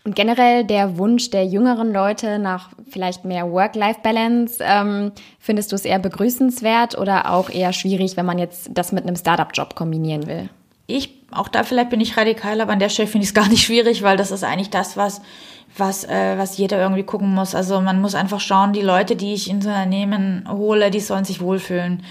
Und 0.08 0.14
generell 0.14 0.64
der 0.64 0.96
Wunsch 0.96 1.28
der 1.28 1.44
jüngeren 1.44 1.92
Leute 1.92 2.38
nach 2.38 2.70
vielleicht 2.88 3.26
mehr 3.26 3.52
Work-Life-Balance, 3.52 4.64
ähm, 4.66 5.12
findest 5.38 5.70
du 5.70 5.76
es 5.76 5.84
eher 5.84 5.98
begrüßenswert 5.98 6.96
oder 6.96 7.30
auch 7.30 7.50
eher 7.50 7.74
schwierig, 7.74 8.16
wenn 8.16 8.24
man 8.24 8.38
jetzt 8.38 8.70
das 8.72 8.90
mit 8.90 9.04
einem 9.04 9.16
Startup-Job 9.16 9.74
kombinieren 9.74 10.26
will? 10.26 10.48
Ich, 10.86 11.17
auch 11.30 11.48
da 11.48 11.62
vielleicht 11.62 11.90
bin 11.90 12.00
ich 12.00 12.16
radikal, 12.16 12.60
aber 12.60 12.72
an 12.72 12.78
der 12.78 12.88
Stelle 12.88 13.08
finde 13.08 13.24
ich 13.24 13.30
es 13.30 13.34
gar 13.34 13.48
nicht 13.48 13.64
schwierig, 13.64 14.02
weil 14.02 14.16
das 14.16 14.30
ist 14.30 14.44
eigentlich 14.44 14.70
das, 14.70 14.96
was 14.96 15.20
was, 15.76 16.04
äh, 16.04 16.36
was 16.38 16.56
jeder 16.56 16.80
irgendwie 16.80 17.02
gucken 17.02 17.34
muss. 17.34 17.54
Also 17.54 17.80
man 17.80 18.00
muss 18.00 18.14
einfach 18.14 18.40
schauen, 18.40 18.72
die 18.72 18.82
Leute, 18.82 19.16
die 19.16 19.34
ich 19.34 19.48
ins 19.48 19.66
Unternehmen 19.66 20.48
hole, 20.48 20.90
die 20.90 21.00
sollen 21.00 21.24
sich 21.24 21.40
wohlfühlen. 21.40 22.02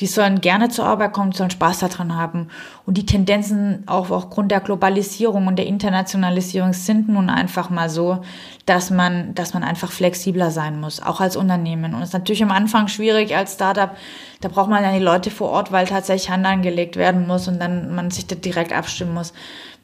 Die 0.00 0.06
sollen 0.06 0.40
gerne 0.40 0.68
zur 0.68 0.84
Arbeit 0.84 1.12
kommen, 1.12 1.32
sollen 1.32 1.50
Spaß 1.50 1.80
daran 1.80 2.16
haben. 2.16 2.48
Und 2.84 2.98
die 2.98 3.06
Tendenzen 3.06 3.82
auch 3.86 4.10
aufgrund 4.10 4.50
der 4.50 4.60
Globalisierung 4.60 5.46
und 5.46 5.56
der 5.56 5.66
Internationalisierung 5.66 6.72
sind 6.72 7.08
nun 7.08 7.30
einfach 7.30 7.70
mal 7.70 7.88
so, 7.88 8.20
dass 8.66 8.90
man, 8.90 9.32
dass 9.36 9.54
man 9.54 9.62
einfach 9.62 9.92
flexibler 9.92 10.50
sein 10.50 10.80
muss, 10.80 11.00
auch 11.00 11.20
als 11.20 11.36
Unternehmen. 11.36 11.94
Und 11.94 12.02
es 12.02 12.08
ist 12.08 12.14
natürlich 12.14 12.42
am 12.42 12.50
Anfang 12.50 12.88
schwierig 12.88 13.34
als 13.34 13.54
Startup. 13.54 13.96
Da 14.40 14.48
braucht 14.48 14.68
man 14.68 14.82
ja 14.82 14.92
die 14.92 15.02
Leute 15.02 15.30
vor 15.30 15.50
Ort, 15.50 15.70
weil 15.70 15.86
tatsächlich 15.86 16.30
Hand 16.30 16.44
angelegt 16.44 16.96
werden 16.96 17.28
muss 17.28 17.46
und 17.46 17.60
dann 17.60 17.94
man 17.94 18.10
sich 18.10 18.26
da 18.26 18.34
direkt 18.34 18.72
abstimmen 18.72 19.14
muss. 19.14 19.32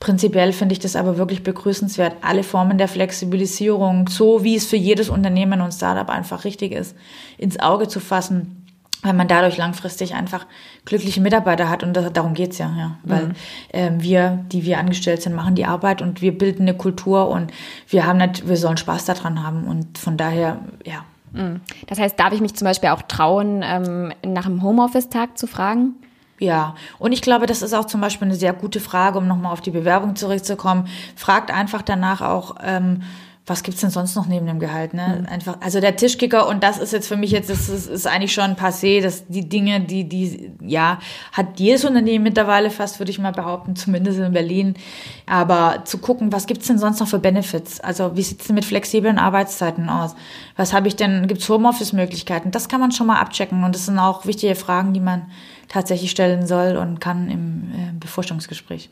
Prinzipiell 0.01 0.53
finde 0.53 0.73
ich 0.73 0.81
das 0.81 0.97
aber 0.97 1.17
wirklich 1.17 1.45
begrüßenswert, 1.45 2.17
alle 2.23 2.43
Formen 2.43 2.77
der 2.77 2.89
Flexibilisierung, 2.89 4.09
so 4.09 4.43
wie 4.43 4.57
es 4.57 4.67
für 4.67 4.77
jedes 4.77 5.09
Unternehmen 5.09 5.61
und 5.61 5.73
Startup 5.73 6.11
einfach 6.11 6.45
richtig 6.45 6.73
ist, 6.73 6.97
ins 7.39 7.61
Auge 7.61 7.87
zu 7.87 8.01
fassen, 8.01 8.62
weil 9.03 9.13
man 9.13 9.29
dadurch 9.29 9.57
langfristig 9.57 10.15
einfach 10.15 10.47
glückliche 10.85 11.21
Mitarbeiter 11.21 11.69
hat 11.69 11.83
und 11.83 11.93
darum 11.93 12.35
geht's 12.35 12.59
ja, 12.59 12.73
ja. 12.77 12.97
Weil 13.03 13.27
mhm. 13.27 13.33
ähm, 13.73 14.03
wir, 14.03 14.45
die 14.53 14.65
wir 14.65 14.79
angestellt 14.79 15.23
sind, 15.23 15.35
machen 15.35 15.55
die 15.55 15.67
Arbeit 15.67 16.01
und 16.03 16.23
wir 16.23 16.37
bilden 16.37 16.63
eine 16.63 16.75
Kultur 16.75 17.29
und 17.29 17.53
wir 17.89 18.07
haben 18.07 18.19
nicht, 18.19 18.49
wir 18.49 18.57
sollen 18.57 18.77
Spaß 18.77 19.05
daran 19.07 19.45
haben 19.45 19.65
und 19.65 19.99
von 19.99 20.17
daher, 20.17 20.59
ja. 20.85 21.05
Mhm. 21.33 21.61
Das 21.89 21.99
heißt, 21.99 22.19
darf 22.19 22.33
ich 22.33 22.41
mich 22.41 22.55
zum 22.55 22.67
Beispiel 22.67 22.91
auch 22.91 23.03
trauen, 23.03 23.63
ähm, 23.65 24.13
nach 24.25 24.47
einem 24.47 24.63
Homeoffice-Tag 24.63 25.37
zu 25.37 25.47
fragen? 25.47 25.95
Ja, 26.39 26.75
und 26.99 27.13
ich 27.13 27.23
glaube, 27.23 27.47
das 27.47 27.63
ist 27.63 27.73
auch 27.73 27.85
zum 27.85 28.01
Beispiel 28.01 28.27
eine 28.27 28.35
sehr 28.35 28.53
gute 28.53 28.81
Frage, 28.81 29.19
um 29.19 29.29
nochmal 29.29 29.53
auf 29.53 29.61
die 29.61 29.71
Bewerbung 29.71 30.17
zurückzukommen. 30.17 30.89
Fragt 31.15 31.53
einfach 31.53 31.83
danach 31.83 32.21
auch, 32.21 32.57
ähm, 32.63 33.03
was 33.45 33.65
gibt's 33.65 33.81
denn 33.81 33.91
sonst 33.91 34.15
noch 34.15 34.27
neben 34.27 34.47
dem 34.47 34.61
Gehalt? 34.61 34.95
Ne? 34.95 35.21
Mhm. 35.21 35.27
Einfach, 35.27 35.57
also 35.61 35.81
der 35.81 35.97
Tischkicker 35.97 36.47
und 36.47 36.63
das 36.63 36.79
ist 36.79 36.93
jetzt 36.93 37.09
für 37.09 37.17
mich 37.17 37.33
jetzt, 37.33 37.51
das 37.51 37.69
ist, 37.69 37.89
ist 37.89 38.07
eigentlich 38.07 38.33
schon 38.33 38.55
passé, 38.55 39.03
dass 39.03 39.27
die 39.27 39.49
Dinge, 39.49 39.81
die, 39.81 40.09
die, 40.09 40.53
ja, 40.61 41.01
hat 41.33 41.59
jedes 41.59 41.85
Unternehmen 41.85 42.23
mittlerweile 42.23 42.71
fast, 42.71 43.01
würde 43.01 43.11
ich 43.11 43.19
mal 43.19 43.33
behaupten, 43.33 43.75
zumindest 43.75 44.21
in 44.21 44.33
Berlin. 44.33 44.75
Aber 45.27 45.85
zu 45.85 45.99
gucken, 45.99 46.33
was 46.33 46.47
gibt's 46.47 46.69
denn 46.69 46.79
sonst 46.79 47.01
noch 47.01 47.09
für 47.09 47.19
Benefits? 47.19 47.81
Also 47.81 48.17
wie 48.17 48.23
sieht's 48.23 48.47
denn 48.47 48.55
mit 48.55 48.65
flexiblen 48.65 49.19
Arbeitszeiten 49.19 49.89
aus? 49.89 50.15
Was 50.57 50.73
habe 50.73 50.87
ich 50.87 50.95
denn, 50.95 51.27
gibt's 51.27 51.49
Homeoffice-Möglichkeiten? 51.49 52.53
Das 52.53 52.69
kann 52.69 52.81
man 52.81 52.93
schon 52.93 53.09
mal 53.09 53.19
abchecken 53.19 53.65
und 53.65 53.75
das 53.75 53.87
sind 53.87 53.99
auch 53.99 54.25
wichtige 54.25 54.55
Fragen, 54.55 54.95
die 54.95 55.01
man 55.01 55.27
tatsächlich 55.69 56.13
stellen 56.13 56.47
soll 56.47 56.77
und 56.77 57.01
kann 57.01 57.29
im 57.29 57.73
äh, 57.73 57.93
Beforschungsgespräch. 57.99 58.89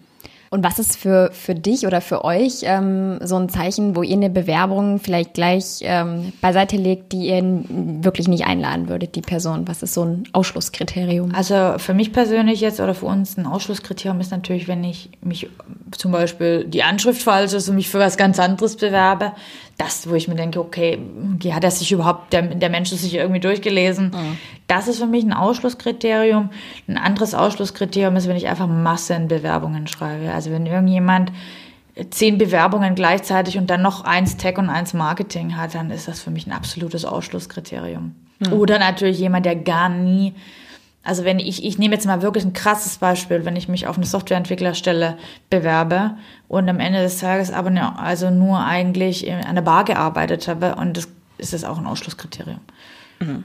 Und 0.52 0.64
was 0.64 0.80
ist 0.80 0.96
für, 0.96 1.30
für 1.32 1.54
dich 1.54 1.86
oder 1.86 2.00
für 2.00 2.24
euch 2.24 2.62
ähm, 2.64 3.20
so 3.22 3.36
ein 3.36 3.48
Zeichen, 3.48 3.94
wo 3.94 4.02
ihr 4.02 4.16
eine 4.16 4.30
Bewerbung 4.30 4.98
vielleicht 4.98 5.34
gleich 5.34 5.78
ähm, 5.82 6.32
beiseite 6.40 6.76
legt, 6.76 7.12
die 7.12 7.28
ihr 7.28 7.62
wirklich 7.68 8.26
nicht 8.26 8.46
einladen 8.46 8.88
würdet, 8.88 9.14
die 9.14 9.20
Person? 9.20 9.68
Was 9.68 9.84
ist 9.84 9.94
so 9.94 10.04
ein 10.04 10.24
Ausschlusskriterium? 10.32 11.32
Also 11.36 11.74
für 11.78 11.94
mich 11.94 12.12
persönlich 12.12 12.60
jetzt 12.60 12.80
oder 12.80 12.94
für 12.94 13.06
uns 13.06 13.36
ein 13.36 13.46
Ausschlusskriterium 13.46 14.18
ist 14.20 14.32
natürlich, 14.32 14.66
wenn 14.66 14.82
ich 14.82 15.10
mich 15.22 15.48
zum 15.92 16.10
Beispiel 16.10 16.64
die 16.64 16.82
Anschrift 16.82 17.22
falsch 17.22 17.52
ist 17.52 17.68
und 17.68 17.76
mich 17.76 17.88
für 17.88 18.00
was 18.00 18.16
ganz 18.16 18.40
anderes 18.40 18.76
bewerbe, 18.76 19.30
das, 19.80 20.10
wo 20.10 20.14
ich 20.14 20.28
mir 20.28 20.34
denke, 20.34 20.60
okay, 20.60 20.98
hat 21.52 21.64
er 21.64 21.70
sich 21.70 21.90
überhaupt, 21.90 22.34
der, 22.34 22.42
der 22.42 22.68
Mensch 22.68 22.92
ist 22.92 23.00
sich 23.00 23.14
irgendwie 23.14 23.40
durchgelesen. 23.40 24.08
Mhm. 24.08 24.36
Das 24.66 24.88
ist 24.88 24.98
für 24.98 25.06
mich 25.06 25.24
ein 25.24 25.32
Ausschlusskriterium. 25.32 26.50
Ein 26.86 26.98
anderes 26.98 27.34
Ausschlusskriterium 27.34 28.14
ist, 28.16 28.28
wenn 28.28 28.36
ich 28.36 28.46
einfach 28.46 28.66
Massenbewerbungen 28.66 29.86
schreibe. 29.86 30.32
Also 30.32 30.50
wenn 30.50 30.66
irgendjemand 30.66 31.32
zehn 32.10 32.36
Bewerbungen 32.36 32.94
gleichzeitig 32.94 33.56
und 33.56 33.70
dann 33.70 33.80
noch 33.80 34.04
eins 34.04 34.36
Tech 34.36 34.58
und 34.58 34.68
eins 34.68 34.92
Marketing 34.92 35.56
hat, 35.56 35.74
dann 35.74 35.90
ist 35.90 36.08
das 36.08 36.20
für 36.20 36.30
mich 36.30 36.46
ein 36.46 36.52
absolutes 36.52 37.06
Ausschlusskriterium. 37.06 38.14
Mhm. 38.38 38.52
Oder 38.52 38.78
natürlich 38.78 39.18
jemand, 39.18 39.46
der 39.46 39.56
gar 39.56 39.88
nie 39.88 40.34
also 41.02 41.24
wenn 41.24 41.38
ich, 41.38 41.64
ich 41.64 41.78
nehme 41.78 41.94
jetzt 41.94 42.06
mal 42.06 42.22
wirklich 42.22 42.44
ein 42.44 42.52
krasses 42.52 42.98
Beispiel, 42.98 43.44
wenn 43.44 43.56
ich 43.56 43.68
mich 43.68 43.86
auf 43.86 43.96
eine 43.96 44.06
Softwareentwicklerstelle 44.06 45.16
bewerbe 45.48 46.16
und 46.48 46.68
am 46.68 46.78
Ende 46.78 47.00
des 47.00 47.18
Tages 47.18 47.50
aber 47.52 47.70
ne, 47.70 47.98
also 47.98 48.30
nur 48.30 48.60
eigentlich 48.60 49.30
an 49.32 49.54
der 49.54 49.62
Bar 49.62 49.84
gearbeitet 49.84 50.46
habe 50.46 50.74
und 50.74 50.96
das 50.96 51.08
ist 51.38 51.54
das 51.54 51.64
auch 51.64 51.78
ein 51.78 51.86
Ausschlusskriterium. 51.86 52.60
Mhm. 53.18 53.44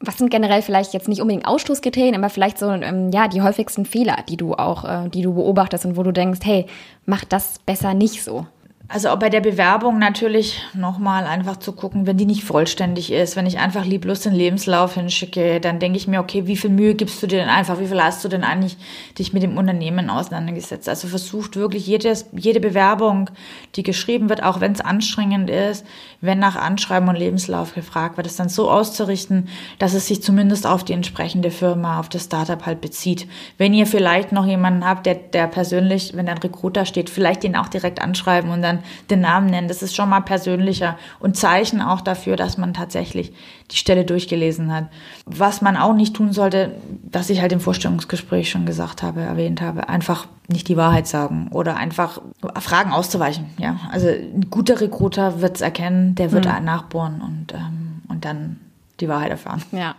Was 0.00 0.16
sind 0.16 0.30
generell 0.30 0.62
vielleicht 0.62 0.92
jetzt 0.92 1.08
nicht 1.08 1.20
unbedingt 1.20 1.46
Ausschlusskriterien, 1.46 2.14
aber 2.16 2.30
vielleicht 2.30 2.58
so 2.58 2.70
ähm, 2.70 3.10
ja 3.12 3.28
die 3.28 3.42
häufigsten 3.42 3.84
Fehler, 3.84 4.16
die 4.28 4.36
du 4.36 4.54
auch, 4.54 4.84
äh, 4.84 5.08
die 5.08 5.22
du 5.22 5.34
beobachtest 5.34 5.84
und 5.84 5.96
wo 5.96 6.02
du 6.02 6.10
denkst, 6.10 6.40
hey, 6.42 6.66
mach 7.06 7.24
das 7.24 7.58
besser 7.64 7.94
nicht 7.94 8.24
so? 8.24 8.46
Also 8.92 9.10
auch 9.10 9.20
bei 9.20 9.30
der 9.30 9.40
Bewerbung 9.40 10.00
natürlich 10.00 10.60
nochmal 10.74 11.24
einfach 11.24 11.58
zu 11.58 11.70
gucken, 11.70 12.08
wenn 12.08 12.16
die 12.16 12.26
nicht 12.26 12.42
vollständig 12.42 13.12
ist, 13.12 13.36
wenn 13.36 13.46
ich 13.46 13.60
einfach 13.60 13.84
lieblos 13.84 14.22
den 14.22 14.32
Lebenslauf 14.32 14.94
hinschicke, 14.94 15.60
dann 15.60 15.78
denke 15.78 15.96
ich 15.96 16.08
mir, 16.08 16.18
okay, 16.18 16.48
wie 16.48 16.56
viel 16.56 16.70
Mühe 16.70 16.96
gibst 16.96 17.22
du 17.22 17.28
dir 17.28 17.38
denn 17.38 17.48
einfach, 17.48 17.78
wie 17.78 17.86
viel 17.86 18.02
hast 18.02 18.24
du 18.24 18.28
denn 18.28 18.42
eigentlich 18.42 18.76
dich 19.16 19.32
mit 19.32 19.44
dem 19.44 19.56
Unternehmen 19.56 20.10
auseinandergesetzt? 20.10 20.88
Also 20.88 21.06
versucht 21.06 21.54
wirklich 21.54 21.86
jedes, 21.86 22.26
jede 22.32 22.58
Bewerbung, 22.58 23.30
die 23.76 23.84
geschrieben 23.84 24.28
wird, 24.28 24.42
auch 24.42 24.60
wenn 24.60 24.72
es 24.72 24.80
anstrengend 24.80 25.50
ist, 25.50 25.86
wenn 26.20 26.40
nach 26.40 26.56
Anschreiben 26.56 27.08
und 27.08 27.14
Lebenslauf 27.14 27.74
gefragt 27.74 28.16
wird, 28.16 28.26
es 28.26 28.34
dann 28.34 28.48
so 28.48 28.68
auszurichten, 28.68 29.50
dass 29.78 29.94
es 29.94 30.08
sich 30.08 30.20
zumindest 30.20 30.66
auf 30.66 30.82
die 30.82 30.94
entsprechende 30.94 31.52
Firma, 31.52 32.00
auf 32.00 32.08
das 32.08 32.24
Startup 32.24 32.66
halt 32.66 32.80
bezieht. 32.80 33.28
Wenn 33.56 33.72
ihr 33.72 33.86
vielleicht 33.86 34.32
noch 34.32 34.46
jemanden 34.46 34.84
habt, 34.84 35.06
der, 35.06 35.14
der 35.14 35.46
persönlich, 35.46 36.16
wenn 36.16 36.28
ein 36.28 36.38
Recruiter 36.38 36.86
steht, 36.86 37.08
vielleicht 37.08 37.44
den 37.44 37.54
auch 37.54 37.68
direkt 37.68 38.02
anschreiben 38.02 38.50
und 38.50 38.62
dann 38.62 38.79
den 39.10 39.20
Namen 39.20 39.46
nennen. 39.46 39.68
Das 39.68 39.82
ist 39.82 39.94
schon 39.94 40.08
mal 40.08 40.20
persönlicher 40.20 40.98
und 41.18 41.36
Zeichen 41.36 41.80
auch 41.80 42.00
dafür, 42.00 42.36
dass 42.36 42.58
man 42.58 42.74
tatsächlich 42.74 43.32
die 43.70 43.76
Stelle 43.76 44.04
durchgelesen 44.04 44.72
hat. 44.72 44.88
Was 45.26 45.62
man 45.62 45.76
auch 45.76 45.94
nicht 45.94 46.14
tun 46.14 46.32
sollte, 46.32 46.74
was 47.10 47.30
ich 47.30 47.40
halt 47.40 47.52
im 47.52 47.60
Vorstellungsgespräch 47.60 48.50
schon 48.50 48.66
gesagt 48.66 49.02
habe, 49.02 49.20
erwähnt 49.20 49.60
habe, 49.60 49.88
einfach 49.88 50.26
nicht 50.48 50.68
die 50.68 50.76
Wahrheit 50.76 51.06
sagen 51.06 51.48
oder 51.52 51.76
einfach 51.76 52.20
Fragen 52.60 52.92
auszuweichen. 52.92 53.46
Ja, 53.58 53.76
also 53.92 54.08
ein 54.08 54.48
guter 54.50 54.80
Recruiter 54.80 55.40
wird 55.40 55.56
es 55.56 55.60
erkennen, 55.60 56.14
der 56.14 56.32
wird 56.32 56.46
mhm. 56.46 56.64
nachbohren 56.64 57.20
und, 57.20 57.54
ähm, 57.54 58.02
und 58.08 58.24
dann 58.24 58.58
die 59.00 59.08
Wahrheit 59.08 59.30
erfahren. 59.30 59.62
Ja. 59.72 59.94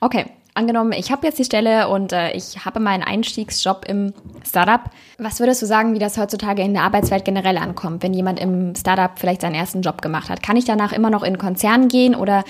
Okay, 0.00 0.26
angenommen, 0.58 0.92
ich 0.92 1.10
habe 1.10 1.26
jetzt 1.26 1.38
die 1.38 1.44
Stelle 1.44 1.88
und 1.88 2.12
äh, 2.12 2.32
ich 2.32 2.64
habe 2.64 2.80
meinen 2.80 3.02
Einstiegsjob 3.02 3.84
im 3.88 4.12
Startup. 4.46 4.90
Was 5.18 5.40
würdest 5.40 5.62
du 5.62 5.66
sagen, 5.66 5.94
wie 5.94 5.98
das 5.98 6.18
heutzutage 6.18 6.62
in 6.62 6.74
der 6.74 6.82
Arbeitswelt 6.82 7.24
generell 7.24 7.56
ankommt, 7.56 8.02
wenn 8.02 8.12
jemand 8.12 8.40
im 8.40 8.74
Startup 8.74 9.12
vielleicht 9.16 9.40
seinen 9.42 9.54
ersten 9.54 9.82
Job 9.82 10.02
gemacht 10.02 10.28
hat? 10.28 10.42
Kann 10.42 10.56
ich 10.56 10.64
danach 10.64 10.92
immer 10.92 11.10
noch 11.10 11.22
in 11.22 11.38
Konzern 11.38 11.88
gehen 11.88 12.14
oder 12.14 12.44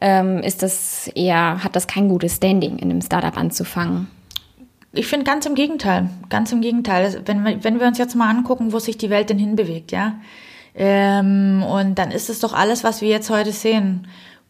ähm, 0.00 0.38
ist 0.40 0.62
das 0.62 1.08
eher, 1.14 1.64
hat 1.64 1.74
das 1.74 1.86
kein 1.86 2.08
gutes 2.08 2.36
Standing, 2.36 2.78
in 2.78 2.90
einem 2.90 3.00
Startup 3.00 3.36
anzufangen? 3.36 4.08
Ich 4.92 5.06
finde 5.06 5.24
ganz 5.24 5.46
im 5.46 5.54
Gegenteil, 5.54 6.10
ganz 6.28 6.52
im 6.52 6.60
Gegenteil. 6.60 7.22
Wenn 7.24 7.42
wir, 7.42 7.64
wenn 7.64 7.80
wir 7.80 7.86
uns 7.86 7.98
jetzt 7.98 8.14
mal 8.14 8.30
angucken, 8.30 8.72
wo 8.72 8.78
sich 8.78 8.98
die 8.98 9.10
Welt 9.10 9.30
denn 9.30 9.38
hinbewegt, 9.38 9.92
ja, 9.92 10.14
ähm, 10.74 11.62
und 11.62 11.98
dann 11.98 12.10
ist 12.10 12.28
es 12.28 12.40
doch 12.40 12.52
alles, 12.52 12.84
was 12.84 13.00
wir 13.00 13.08
jetzt 13.08 13.30
heute 13.30 13.52
sehen. 13.52 14.06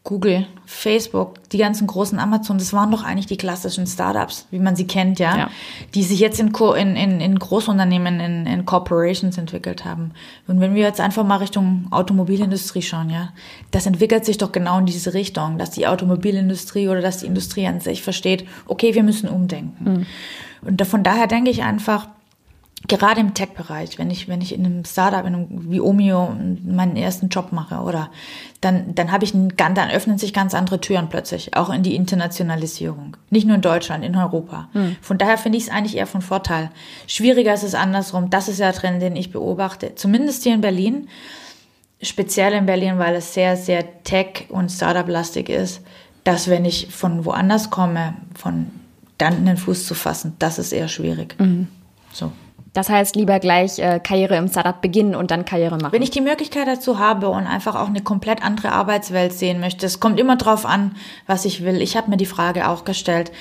Google, 0.07 0.47
Facebook, 0.65 1.49
die 1.49 1.57
ganzen 1.57 1.85
großen 1.85 2.17
Amazon, 2.17 2.57
das 2.57 2.71
waren 2.71 2.91
doch 2.91 3.03
eigentlich 3.03 3.25
die 3.25 3.35
klassischen 3.35 3.85
Startups, 3.85 4.47
wie 4.51 4.59
man 4.59 4.77
sie 4.77 4.87
kennt, 4.87 5.19
ja, 5.19 5.37
ja. 5.37 5.49
die 5.95 6.01
sich 6.01 6.21
jetzt 6.21 6.39
in, 6.39 6.47
in, 6.47 6.95
in, 6.95 7.19
in 7.19 7.37
Großunternehmen, 7.37 8.21
in, 8.21 8.45
in 8.45 8.65
Corporations 8.65 9.37
entwickelt 9.37 9.83
haben. 9.83 10.11
Und 10.47 10.61
wenn 10.61 10.75
wir 10.75 10.83
jetzt 10.83 11.01
einfach 11.01 11.25
mal 11.25 11.39
Richtung 11.39 11.87
Automobilindustrie 11.91 12.81
schauen, 12.81 13.09
ja, 13.09 13.33
das 13.71 13.85
entwickelt 13.85 14.23
sich 14.23 14.37
doch 14.37 14.53
genau 14.53 14.79
in 14.79 14.85
diese 14.85 15.13
Richtung, 15.13 15.57
dass 15.57 15.71
die 15.71 15.87
Automobilindustrie 15.87 16.87
oder 16.87 17.01
dass 17.01 17.17
die 17.17 17.25
Industrie 17.25 17.67
an 17.67 17.81
sich 17.81 18.01
versteht, 18.01 18.45
okay, 18.65 18.95
wir 18.95 19.03
müssen 19.03 19.27
umdenken. 19.27 19.83
Mhm. 19.83 20.05
Und 20.69 20.87
von 20.87 21.03
daher 21.03 21.27
denke 21.27 21.51
ich 21.51 21.63
einfach, 21.63 22.07
gerade 22.87 23.19
im 23.19 23.33
Tech-Bereich, 23.33 23.97
wenn 23.97 24.11
ich, 24.11 24.27
wenn 24.27 24.39
ich 24.39 24.53
in 24.53 24.65
einem 24.65 24.85
Startup, 24.85 25.25
in 25.25 25.33
einem, 25.33 25.71
wie 25.71 25.81
Omio 25.81 26.35
meinen 26.63 26.95
ersten 26.95 27.29
Job 27.29 27.51
mache, 27.51 27.77
oder 27.77 28.11
dann, 28.61 28.93
dann 28.93 29.11
habe 29.11 29.25
ich 29.25 29.33
ein, 29.33 29.53
dann 29.57 29.89
öffnen 29.89 30.17
sich 30.17 30.33
ganz 30.33 30.53
andere 30.53 30.79
Türen 30.79 31.09
plötzlich, 31.09 31.55
auch 31.55 31.69
in 31.71 31.81
die 31.81 31.95
Internationalisierung. 31.95 33.17
Nicht 33.29 33.47
nur 33.47 33.55
in 33.55 33.61
Deutschland, 33.61 34.05
in 34.05 34.15
Europa. 34.15 34.69
Hm. 34.73 34.95
Von 35.01 35.17
daher 35.17 35.37
finde 35.37 35.57
ich 35.57 35.65
es 35.65 35.69
eigentlich 35.69 35.97
eher 35.97 36.07
von 36.07 36.21
Vorteil. 36.21 36.69
Schwieriger 37.07 37.53
ist 37.53 37.63
es 37.63 37.73
andersrum. 37.73 38.29
Das 38.29 38.47
ist 38.47 38.59
ja 38.59 38.71
der 38.71 38.79
Trend, 38.79 39.01
den 39.01 39.15
ich 39.15 39.31
beobachte. 39.31 39.95
Zumindest 39.95 40.43
hier 40.43 40.53
in 40.53 40.61
Berlin. 40.61 41.07
Speziell 42.01 42.53
in 42.53 42.67
Berlin, 42.67 42.99
weil 42.99 43.15
es 43.15 43.33
sehr, 43.33 43.57
sehr 43.57 44.03
Tech- 44.03 44.45
und 44.49 44.69
Startup-lastig 44.69 45.49
ist, 45.49 45.81
dass 46.23 46.47
wenn 46.47 46.63
ich 46.63 46.93
von 46.93 47.25
woanders 47.25 47.71
komme, 47.71 48.13
von 48.35 48.67
dann 49.17 49.37
einen 49.37 49.57
Fuß 49.57 49.87
zu 49.87 49.95
fassen, 49.95 50.35
das 50.37 50.59
ist 50.59 50.73
eher 50.73 50.89
schwierig. 50.89 51.35
Mhm. 51.39 51.67
So. 52.13 52.31
Das 52.77 52.91
heißt, 52.91 53.15
lieber 53.15 53.39
gleich 53.39 53.79
äh, 53.79 53.99
Karriere 53.99 54.35
im 54.35 54.47
Startup 54.47 54.79
beginnen 54.79 55.15
und 55.15 55.31
dann 55.31 55.45
Karriere 55.45 55.79
machen. 55.79 55.93
Wenn 55.93 56.03
ich 56.03 56.11
die 56.11 56.21
Möglichkeit 56.21 56.67
dazu 56.67 56.99
habe 56.99 57.29
und 57.29 57.47
einfach 57.47 57.73
auch 57.73 57.87
eine 57.87 58.01
komplett 58.01 58.43
andere 58.43 58.71
Arbeitswelt 58.71 59.33
sehen 59.33 59.59
möchte, 59.59 59.87
es 59.87 59.99
kommt 59.99 60.19
immer 60.19 60.35
drauf 60.35 60.63
an, 60.63 60.95
was 61.25 61.45
ich 61.45 61.63
will. 61.63 61.81
Ich 61.81 61.97
habe 61.97 62.11
mir 62.11 62.17
die 62.17 62.27
Frage 62.27 62.69
auch 62.69 62.85
gestellt, 62.85 63.31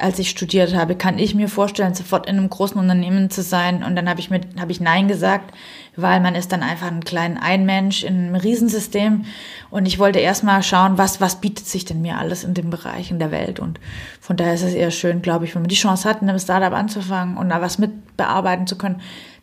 als 0.00 0.20
ich 0.20 0.30
studiert 0.30 0.76
habe, 0.76 0.94
kann 0.94 1.18
ich 1.18 1.34
mir 1.34 1.48
vorstellen, 1.48 1.92
sofort 1.92 2.28
in 2.28 2.38
einem 2.38 2.48
großen 2.48 2.78
Unternehmen 2.78 3.30
zu 3.30 3.42
sein. 3.42 3.82
Und 3.82 3.96
dann 3.96 4.08
habe 4.08 4.20
ich 4.20 4.30
mit, 4.30 4.46
habe 4.60 4.70
ich 4.70 4.80
Nein 4.80 5.08
gesagt, 5.08 5.52
weil 5.96 6.20
man 6.20 6.36
ist 6.36 6.52
dann 6.52 6.62
einfach 6.62 6.86
ein 6.86 7.02
kleiner 7.02 7.42
Einmensch 7.42 8.04
in 8.04 8.14
einem 8.14 8.34
Riesensystem. 8.36 9.24
Und 9.70 9.86
ich 9.86 9.98
wollte 9.98 10.20
erstmal 10.20 10.62
schauen, 10.62 10.98
was, 10.98 11.20
was 11.20 11.40
bietet 11.40 11.66
sich 11.66 11.84
denn 11.84 12.00
mir 12.00 12.16
alles 12.16 12.44
in 12.44 12.54
den 12.54 12.70
Bereichen 12.70 13.18
der 13.18 13.32
Welt. 13.32 13.58
Und 13.58 13.80
von 14.20 14.36
daher 14.36 14.54
ist 14.54 14.62
es 14.62 14.74
eher 14.74 14.92
schön, 14.92 15.20
glaube 15.20 15.46
ich, 15.46 15.54
wenn 15.56 15.62
man 15.62 15.68
die 15.68 15.74
Chance 15.74 16.08
hat, 16.08 16.22
in 16.22 16.28
einem 16.28 16.38
Startup 16.38 16.72
anzufangen 16.72 17.36
und 17.36 17.48
da 17.48 17.60
was 17.60 17.78
mitbearbeiten 17.78 18.68
zu 18.68 18.78
können. 18.78 19.00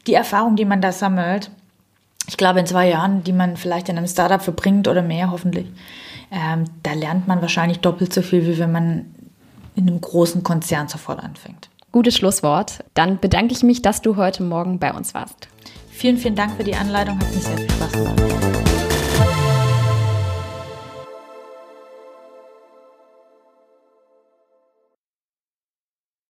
Die 0.08 0.14
Erfahrung, 0.14 0.56
die 0.56 0.66
man 0.66 0.80
da 0.80 0.94
sammelt, 0.94 1.52
ich 2.28 2.38
glaube, 2.38 2.62
in 2.62 2.66
zwei 2.66 2.90
Jahren, 2.90 3.24
die 3.24 3.34
man 3.34 3.58
vielleicht 3.58 3.90
in 3.90 3.98
einem 3.98 4.08
Startup 4.08 4.42
verbringt 4.42 4.88
oder 4.88 5.02
mehr, 5.02 5.32
hoffentlich, 5.32 5.68
ähm, 6.32 6.64
da 6.82 6.94
lernt 6.94 7.28
man 7.28 7.42
wahrscheinlich 7.42 7.80
doppelt 7.80 8.14
so 8.14 8.22
viel, 8.22 8.48
wie 8.48 8.58
wenn 8.58 8.72
man 8.72 9.15
in 9.76 9.88
einem 9.88 10.02
großen 10.02 10.44
Konzern 10.44 10.88
sofort 10.88 11.24
anfängt. 11.24 11.70
Gutes 11.92 12.18
Schlusswort. 12.18 12.84
Dann 12.94 13.20
bedanke 13.20 13.54
ich 13.54 13.64
mich, 13.64 13.82
dass 13.82 14.02
du 14.02 14.16
heute 14.18 14.44
Morgen 14.44 14.80
bei 14.80 14.94
uns 14.94 15.14
warst. 15.14 15.48
Vielen, 15.90 16.18
vielen 16.18 16.36
Dank 16.36 16.58
für 16.58 16.64
die 16.64 16.76
Anleitung. 16.76 17.20
Hat 17.20 17.34
mir 17.34 17.42
sehr 17.42 17.58
viel 17.58 17.72
Spaß 17.72 17.92
gemacht. 17.94 18.65